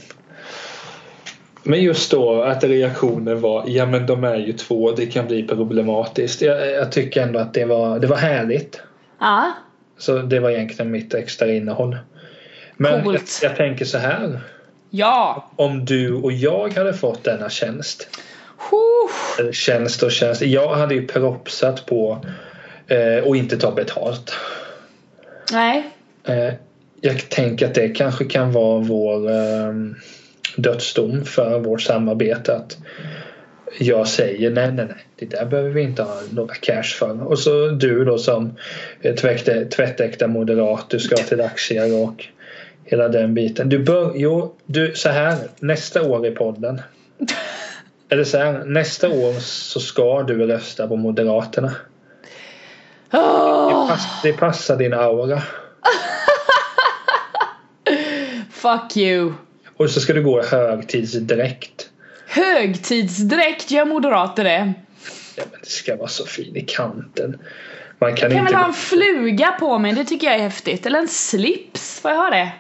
[1.64, 5.48] men just då att reaktionen var ja men de är ju två, det kan bli
[5.48, 6.42] problematiskt.
[6.42, 8.82] Jag, jag tycker ändå att det var, det var härligt.
[9.20, 9.52] Ja,
[9.98, 11.98] Så det var egentligen mitt extra innehåll.
[12.78, 14.40] Men jag, jag tänker så här.
[14.90, 15.52] ja.
[15.56, 18.08] Om du och jag hade fått denna tjänst.
[19.40, 20.42] Eller tjänst och tjänst.
[20.42, 22.26] Jag hade ju propsat på
[22.88, 24.34] eh, och inte ta betalt.
[25.52, 25.90] Nej.
[26.28, 26.54] Eh,
[27.02, 29.74] jag tänker att det kanske kan vara vår eh,
[30.58, 32.56] dödsdom för vårt samarbete.
[32.56, 32.78] Att
[33.80, 35.06] jag säger nej, nej, nej.
[35.26, 37.28] Det där behöver vi inte ha några cash för.
[37.28, 38.54] Och så du då som
[39.02, 40.90] eh, tvätte, tvättäkta moderat.
[40.90, 42.26] Du ska till aktier och
[42.86, 43.70] hela den biten.
[43.70, 46.82] Du bör, jo, du så här nästa år i podden.
[48.10, 51.72] Eller så här, nästa år så ska du rösta på Moderaterna.
[53.12, 55.42] Det, Oh, pass, det passar din aura.
[58.52, 59.34] fuck you.
[59.78, 61.90] Och så ska du gå i högtidsdräkt.
[62.28, 64.74] Högtidsdräkt gör moderater det.
[65.36, 67.38] Ja, men det ska vara så fin i kanten.
[68.00, 68.44] Man kan Jag kan inte...
[68.54, 70.86] väl ha en fluga på mig, det tycker jag är häftigt.
[70.86, 72.52] Eller en slips, får jag ha det?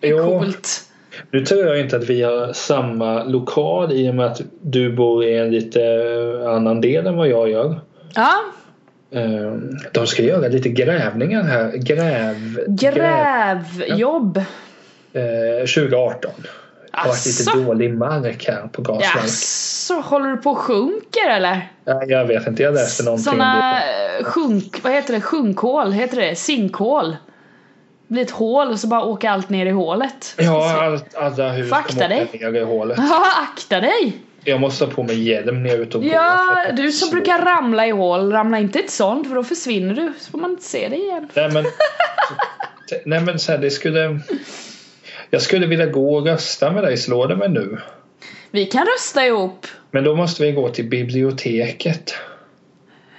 [0.00, 0.18] Det Jo.
[0.40, 0.82] coolt.
[1.30, 5.24] Nu tror jag inte att vi har samma lokal i och med att du bor
[5.24, 5.80] i en lite
[6.48, 7.80] annan del än vad jag gör.
[8.14, 8.32] Ja,
[9.10, 9.52] Eh,
[9.92, 11.72] De ska göra lite grävningar här.
[11.76, 12.60] Gräv...
[12.68, 14.36] grävjobb.
[15.12, 16.30] eh, 2018.
[16.96, 17.58] Det har varit lite Asså?
[17.60, 19.14] dålig mark här på gasverk.
[19.24, 21.72] Jaså, håller du på och sjunker eller?
[21.84, 23.82] Ja, jag vet inte, jag läste någonting det.
[24.18, 26.36] eh, sjunk, vad heter det, sjunkhål, heter det?
[26.36, 27.16] Sinkhål.
[28.08, 30.34] Det blir ett hål och så bara åker allt ner i hålet.
[30.38, 32.28] Ja, allt, alla hus Fakta kommer dig.
[32.32, 32.98] ner i hålet.
[33.10, 34.18] Ja, akta dig!
[34.44, 36.12] Jag måste ha på mig hjälm när jag är ute och går.
[36.12, 39.94] Ja, du som brukar ramla i hål, ramla inte i ett sånt för då försvinner
[39.94, 41.28] du så får man inte se dig igen.
[41.34, 41.64] Nej men,
[43.04, 44.20] nej, men så här, det skulle...
[45.30, 47.78] Jag skulle vilja gå och rösta med dig, slå det mig nu.
[48.50, 49.66] Vi kan rösta ihop.
[49.90, 52.14] Men då måste vi gå till biblioteket.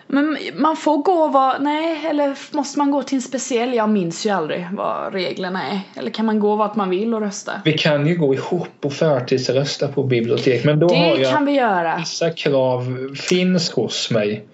[0.09, 3.73] Men man får gå och vara, nej eller måste man gå till en speciell?
[3.73, 5.79] Jag minns ju aldrig vad reglerna är.
[5.95, 7.51] Eller kan man gå vart man vill och rösta?
[7.65, 11.45] Vi kan ju gå ihop och förtidsrösta på bibliotek men då har Det jag kan
[11.45, 11.97] vi göra.
[11.99, 14.45] vissa krav finns hos mig.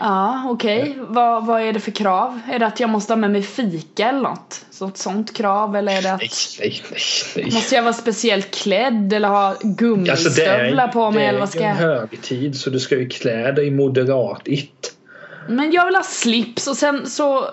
[0.00, 0.96] Ja, okej.
[1.00, 2.40] Vad, vad är det för krav?
[2.52, 4.64] Är det att jag måste ha med mig fika eller något?
[4.70, 5.76] Så sånt krav?
[5.76, 6.30] Eller är det att Nej,
[6.60, 7.00] nej, nej,
[7.36, 7.54] nej.
[7.54, 11.38] måste jag vara speciellt klädd eller ha Alltså det är, gummistövlar på mig det eller
[11.38, 11.86] är vad ska ju en jag?
[11.86, 14.96] högtid så du ska ju klä dig moderat-it.
[15.48, 17.44] Men jag vill ha slips och sen så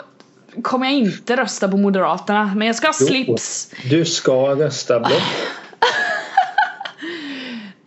[0.61, 2.51] kommer jag inte rösta på Moderaterna.
[2.55, 3.71] Men jag ska ha slips.
[3.89, 5.11] Du ska rösta blått.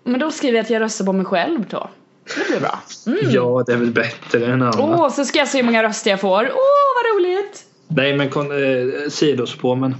[0.04, 1.90] Men då skriver jag att jag röstar på mig själv då.
[2.38, 2.80] Det blir bra.
[3.06, 3.18] Mm.
[3.30, 4.76] Ja, det är väl bättre än annat.
[4.78, 6.42] Åh, så ska jag se hur många röster jag får.
[6.50, 7.64] Åh, vad roligt!
[7.88, 9.96] Nej men kon- eh, sidospår men.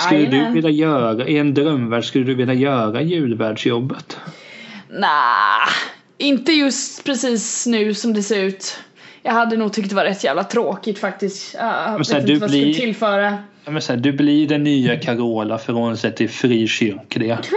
[0.00, 0.46] Skulle Jajamän.
[0.48, 4.16] du vilja göra, i en drömvärld, skulle du vilja göra julvärdsjobbet?
[4.90, 5.68] Nah,
[6.18, 8.78] inte just precis nu som det ser ut.
[9.22, 11.54] Jag hade nog tyckt det var rätt jävla tråkigt faktiskt.
[11.54, 13.38] Jag vet här, inte du vad jag skulle blir- tillföra.
[13.64, 17.38] Men så här, du blir den nya Carola frånsett till frikyrkliga.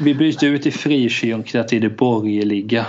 [0.00, 2.86] Vi byter ut till frikyrkliga till det borgerliga.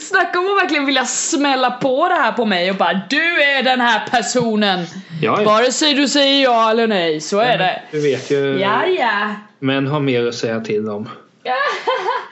[0.00, 3.62] Snacka om att verkligen vilja smälla på det här på mig och bara Du är
[3.62, 4.86] den här personen!
[5.22, 5.44] Ja, ja.
[5.44, 7.82] Vare sig du säger ja eller nej, så är det.
[7.90, 9.34] Du vet ju, Ja, ja.
[9.58, 11.08] män har mer att säga till om.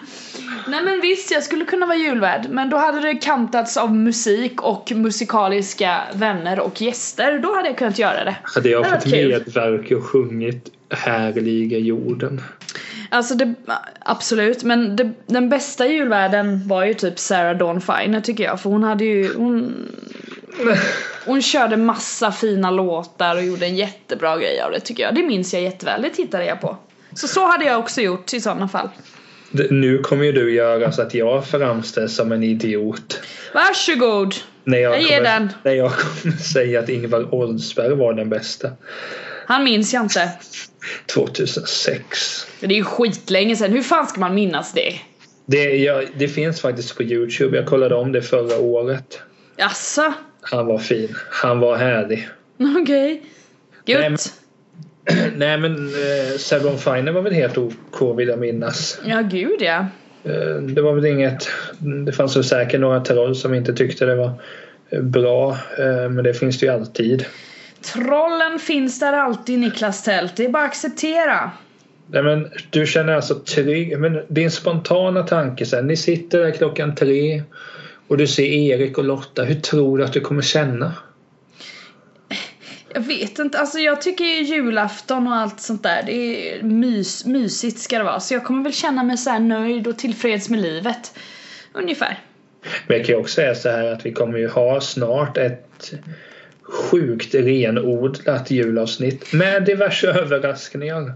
[0.66, 4.62] Nej men visst, jag skulle kunna vara julvärd men då hade det kantats av musik
[4.62, 7.38] och musikaliska vänner och gäster.
[7.38, 8.36] Då hade jag kunnat göra det.
[8.42, 12.40] Hade jag Det fått medverka och sjungit Härliga jorden.
[13.08, 13.54] Alltså det,
[13.98, 18.70] absolut, men det, den bästa julvärden var ju typ Sarah Dawn Finer tycker jag för
[18.70, 19.88] hon hade ju, hon,
[21.26, 25.14] hon körde massa fina låtar och gjorde en jättebra grej av det tycker jag.
[25.14, 26.76] Det minns jag jätteväl, det tittade jag på.
[27.14, 28.88] Så så hade jag också gjort i sådana fall.
[29.52, 33.20] Nu kommer ju du göra så att jag framställs som en idiot.
[33.54, 34.34] Varsågod!
[34.64, 35.48] När jag, Jag ger kommer, den.
[35.62, 38.70] När jag kommer säga att Ingvar Oldsberg var den bästa.
[39.46, 40.30] Han minns jag inte.
[41.14, 42.46] 2006.
[42.60, 44.94] Det är ju skitlänge sedan, hur fan ska man minnas det?
[45.46, 47.56] Det, jag, det finns faktiskt på Youtube.
[47.56, 49.20] Jag kollade om det förra året.
[49.56, 50.12] Jaså?
[50.40, 51.14] Han var fin.
[51.30, 52.28] Han var härlig.
[52.82, 53.22] Okej.
[53.86, 54.32] Men- Gött.
[55.36, 59.00] Nej men eh, Severon Finer var väl helt OK vill jag minnas.
[59.04, 59.86] Ja gud ja.
[60.24, 61.48] Eh, det var väl inget.
[62.06, 64.32] Det fanns väl säkert några troll som inte tyckte det var
[64.90, 65.50] eh, bra.
[65.78, 67.24] Eh, men det finns det ju alltid.
[67.94, 71.50] Trollen finns där alltid Niklas Tält, det är bara att acceptera.
[72.12, 73.98] Nej men du känner alltså trygg.
[73.98, 75.86] Men din spontana tanke sen.
[75.86, 77.42] Ni sitter där klockan tre.
[78.08, 79.44] Och du ser Erik och Lotta.
[79.44, 80.92] Hur tror du att du kommer känna?
[82.94, 87.24] Jag vet inte, alltså jag tycker ju julafton och allt sånt där, det är mys,
[87.24, 88.20] mysigt ska det vara.
[88.20, 91.14] Så jag kommer väl känna mig så här nöjd och tillfreds med livet.
[91.72, 92.18] Ungefär.
[92.86, 95.92] Men jag kan ju också säga så här att vi kommer ju ha snart ett
[96.62, 101.14] sjukt renodlat julavsnitt med diverse överraskningar.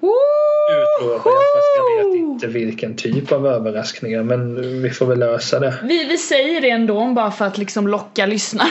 [0.00, 5.60] Utlovar jag fast jag vet inte vilken typ av överraskningar men vi får väl lösa
[5.60, 5.74] det.
[5.82, 8.68] Vi, vi säger det ändå bara för att liksom locka lyssnare.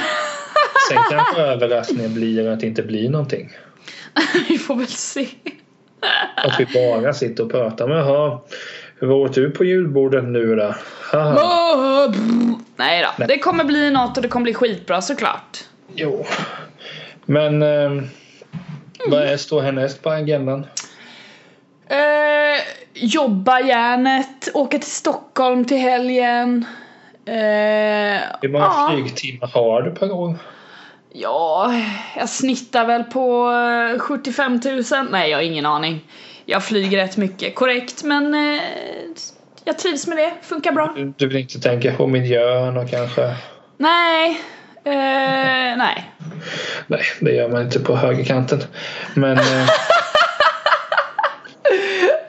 [0.90, 3.50] Sen kanske överraskningen blir att det inte blir någonting.
[4.50, 5.28] vi får väl se.
[6.36, 7.88] Att vi bara sitter och pratar.
[7.88, 8.40] Men jaha,
[9.00, 10.76] hur åt du på julbordet nu då?
[12.76, 13.28] Nej då, Nej.
[13.28, 15.58] det kommer bli något och det kommer bli skitbra såklart.
[15.96, 16.26] Jo.
[17.26, 18.04] Men eh,
[19.08, 20.66] vad är, står härnäst på agendan?
[21.88, 22.62] Eh,
[22.94, 26.66] jobba järnet, åka till Stockholm till helgen.
[27.26, 27.34] Eh,
[28.42, 28.92] Hur många ja.
[28.94, 30.36] flygtimmar har du per år?
[31.14, 31.74] Ja,
[32.18, 33.52] jag snittar väl på
[33.96, 34.84] eh, 75 000.
[35.12, 36.02] Nej, jag har ingen aning.
[36.46, 38.62] Jag flyger rätt mycket, korrekt, men eh,
[39.64, 40.34] jag trivs med det.
[40.42, 40.94] Funkar bra.
[40.96, 43.36] Du, du vill inte tänka på miljön och kanske...
[43.78, 44.30] Nej,
[44.84, 46.12] eh, nej.
[46.88, 48.60] Nej, det gör man inte på högerkanten.
[49.14, 49.70] Men eh,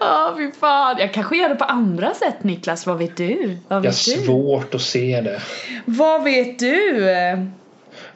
[0.01, 0.97] Ja, fy fan.
[0.99, 2.87] Jag kanske gör det på andra sätt, Niklas.
[2.87, 3.59] Vad vet du?
[3.69, 4.25] Vad jag har vet du?
[4.27, 5.41] svårt att se det.
[5.85, 7.09] Vad vet du?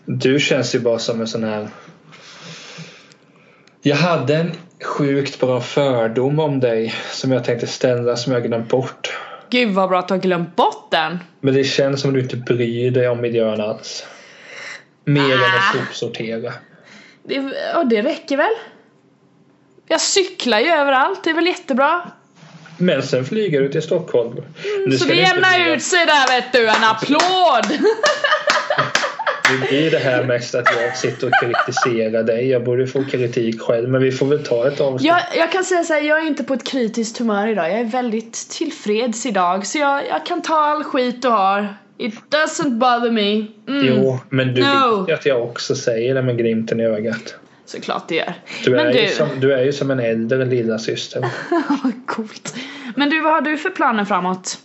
[0.04, 1.68] Du känns ju bara som en sån här...
[3.82, 4.52] Jag hade en
[4.82, 9.16] sjukt bra fördom om dig som jag tänkte ställa som jag glömt bort.
[9.50, 11.18] Gud vad bra att du har glömt bort den.
[11.40, 14.06] Men det känns som att du inte bryr dig om miljön alls.
[15.04, 15.44] Mer än Ah.
[15.44, 16.52] att sopsortera.
[17.22, 17.34] Det,
[17.74, 18.52] ja, det räcker väl?
[19.88, 22.10] Jag cyklar ju överallt, det är väl jättebra?
[22.78, 24.42] Men sen flyger du till Stockholm.
[24.86, 27.78] Nu Så det jämnar ut sig där vet du, en applåd!
[29.60, 32.48] Det blir det här mest att jag sitter och kritiserar dig.
[32.48, 33.88] Jag borde få kritik själv.
[33.88, 35.08] Men vi får väl ta ett avsnitt.
[35.08, 37.80] jag, jag kan säga så här, jag är inte på ett kritiskt humör idag, jag
[37.80, 41.76] är väldigt tillfreds idag så jag, jag kan ta all skit du har.
[41.98, 43.32] It doesn't bother me.
[43.32, 45.00] Mm, Jo, men du No.
[45.00, 47.34] vet ju att jag också säger det med glimten i ögat.
[47.66, 48.34] Såklart det gör.
[48.64, 51.26] Du Men är, du, Ju som, du är ju som en äldre lilla syster.
[52.06, 52.54] coolt.
[52.96, 54.58] Men du, vad har du för planer framåt?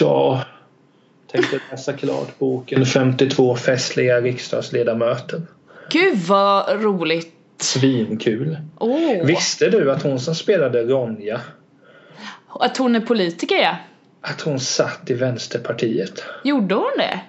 [0.00, 0.44] Ja,
[1.32, 5.42] tänkte läsa klart boken 52 festliga riksdagsledamöter.
[5.90, 7.32] Gud vad roligt.
[7.58, 8.56] Svinkul.
[8.78, 11.40] Åh, Visste du att hon som spelade Ronja,
[12.60, 13.76] att hon är politiker ja.
[14.20, 16.24] att hon satt i Vänsterpartiet?
[16.44, 17.20] Gjorde hon det?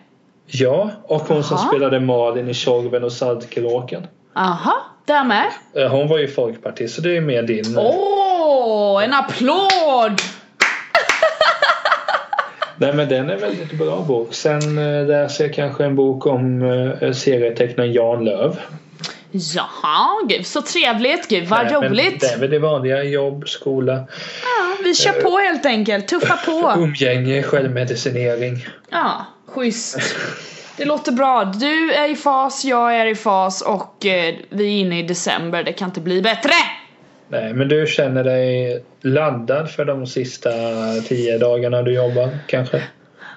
[0.46, 1.68] Ja, och hon som Jaha.
[1.68, 4.08] spelade Malin i Tjorven och Saltkråkan.
[4.36, 4.76] Aha,
[5.06, 5.52] där med.
[5.90, 7.78] Hon var ju folkpartist så det är mer din.
[7.78, 10.22] Åh, en applåd!
[12.78, 14.34] Nej men den är väldigt bra bok.
[14.34, 16.62] Sen eh, läser jag kanske en bok om
[17.02, 18.60] eh, serietecknaren Jan Löv.
[19.32, 22.20] Jaha, gud så trevligt, gud vad Nej, men roligt.
[22.20, 23.04] Det är väl det vanliga.
[23.04, 26.74] Jobb, skola, Ja, vi kör på helt enkelt, tuffa på.
[26.78, 28.66] umgänge, självmedicinering.
[28.90, 30.16] Ja, schysst.
[30.78, 31.44] Det låter bra.
[31.44, 35.64] Du är i fas, jag är i fas och eh, vi är inne i december.
[35.64, 36.54] Det kan inte bli bättre!
[37.34, 40.50] Nej, men du känner dig laddad för de sista
[41.08, 42.84] tio dagarna du jobbar kanske?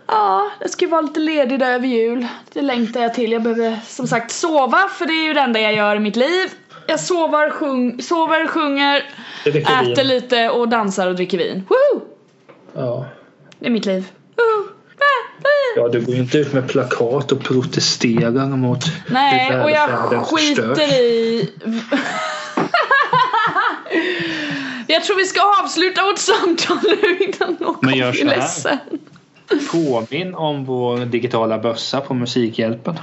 [0.06, 2.26] Ja, det ska vara lite ledig där över jul.
[2.52, 3.32] Det längtar jag till.
[3.32, 6.16] Jag behöver som sagt sova för det är ju det enda jag gör i mitt
[6.16, 6.48] liv.
[6.86, 9.02] Jag sover, sjung, sover sjunger,
[9.44, 9.92] Dricker vin.
[9.92, 11.64] äter lite och dansar och dricker vin.
[11.68, 12.02] Woo!
[12.74, 13.06] Ja.
[13.58, 14.04] Det är mitt liv.
[14.36, 14.72] Woo!
[14.98, 15.46] Ah.
[15.76, 20.82] ja, du går ju inte ut med plakat och protesterar mot Nej, och jag skiter
[20.82, 21.50] i...
[24.96, 28.78] jag tror vi ska avsluta vårt samtal nu innan någon Men gör blir ledsen.
[29.72, 32.98] Påminn om vår digitala bössa på Musikhjälpen.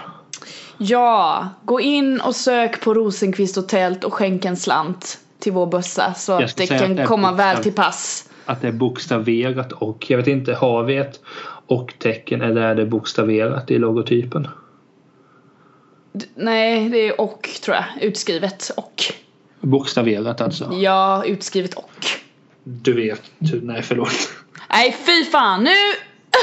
[0.77, 5.65] Ja, gå in och sök på Rosenqvist och tält och skänk en slant till vår
[5.67, 8.29] bössa så att det kan att det komma väl till pass.
[8.45, 10.05] Att det är bokstaverat och.
[10.09, 11.19] Jag vet inte, har vi ett
[11.67, 14.47] och-tecken eller är det bokstaverat i logotypen?
[16.13, 17.85] D- Nej, det är och tror jag.
[18.01, 19.03] Utskrivet och.
[19.67, 20.73] Bokstaverat alltså.
[20.73, 21.91] Ja, utskrivet och.
[22.63, 23.21] Du vet.
[23.39, 24.29] du- Nej, förlåt.
[24.69, 25.69] Nej, fy fan nu!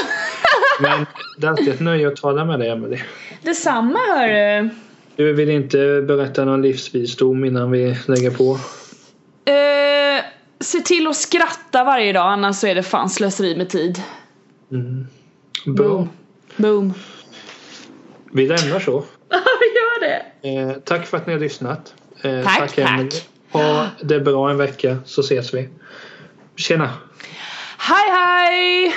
[0.81, 1.05] Men
[1.37, 3.03] det är alltid ett nöje att tala med dig, Emelie.
[3.41, 4.69] Detsamma hörru.
[5.15, 8.59] Du vill inte berätta någon livsvisdom innan vi lägger på?
[9.51, 10.23] Eh,
[10.59, 14.01] se till att skratta varje dag annars så är det fan slöseri med tid.
[14.71, 15.07] Mm.
[15.65, 15.87] Bra.
[15.87, 16.09] Boom.
[16.57, 16.93] Boom.
[18.33, 19.03] Vi lämnar så.
[19.29, 20.49] Ja, vi gör det.
[20.49, 21.93] Eh, tack för att ni har lyssnat.
[22.23, 22.77] Eh, Tack, tack.
[22.77, 23.21] Emelie.
[23.51, 25.69] Ha det bra en vecka så ses vi.
[26.55, 26.89] Tjena!
[27.77, 28.93] Hej hej!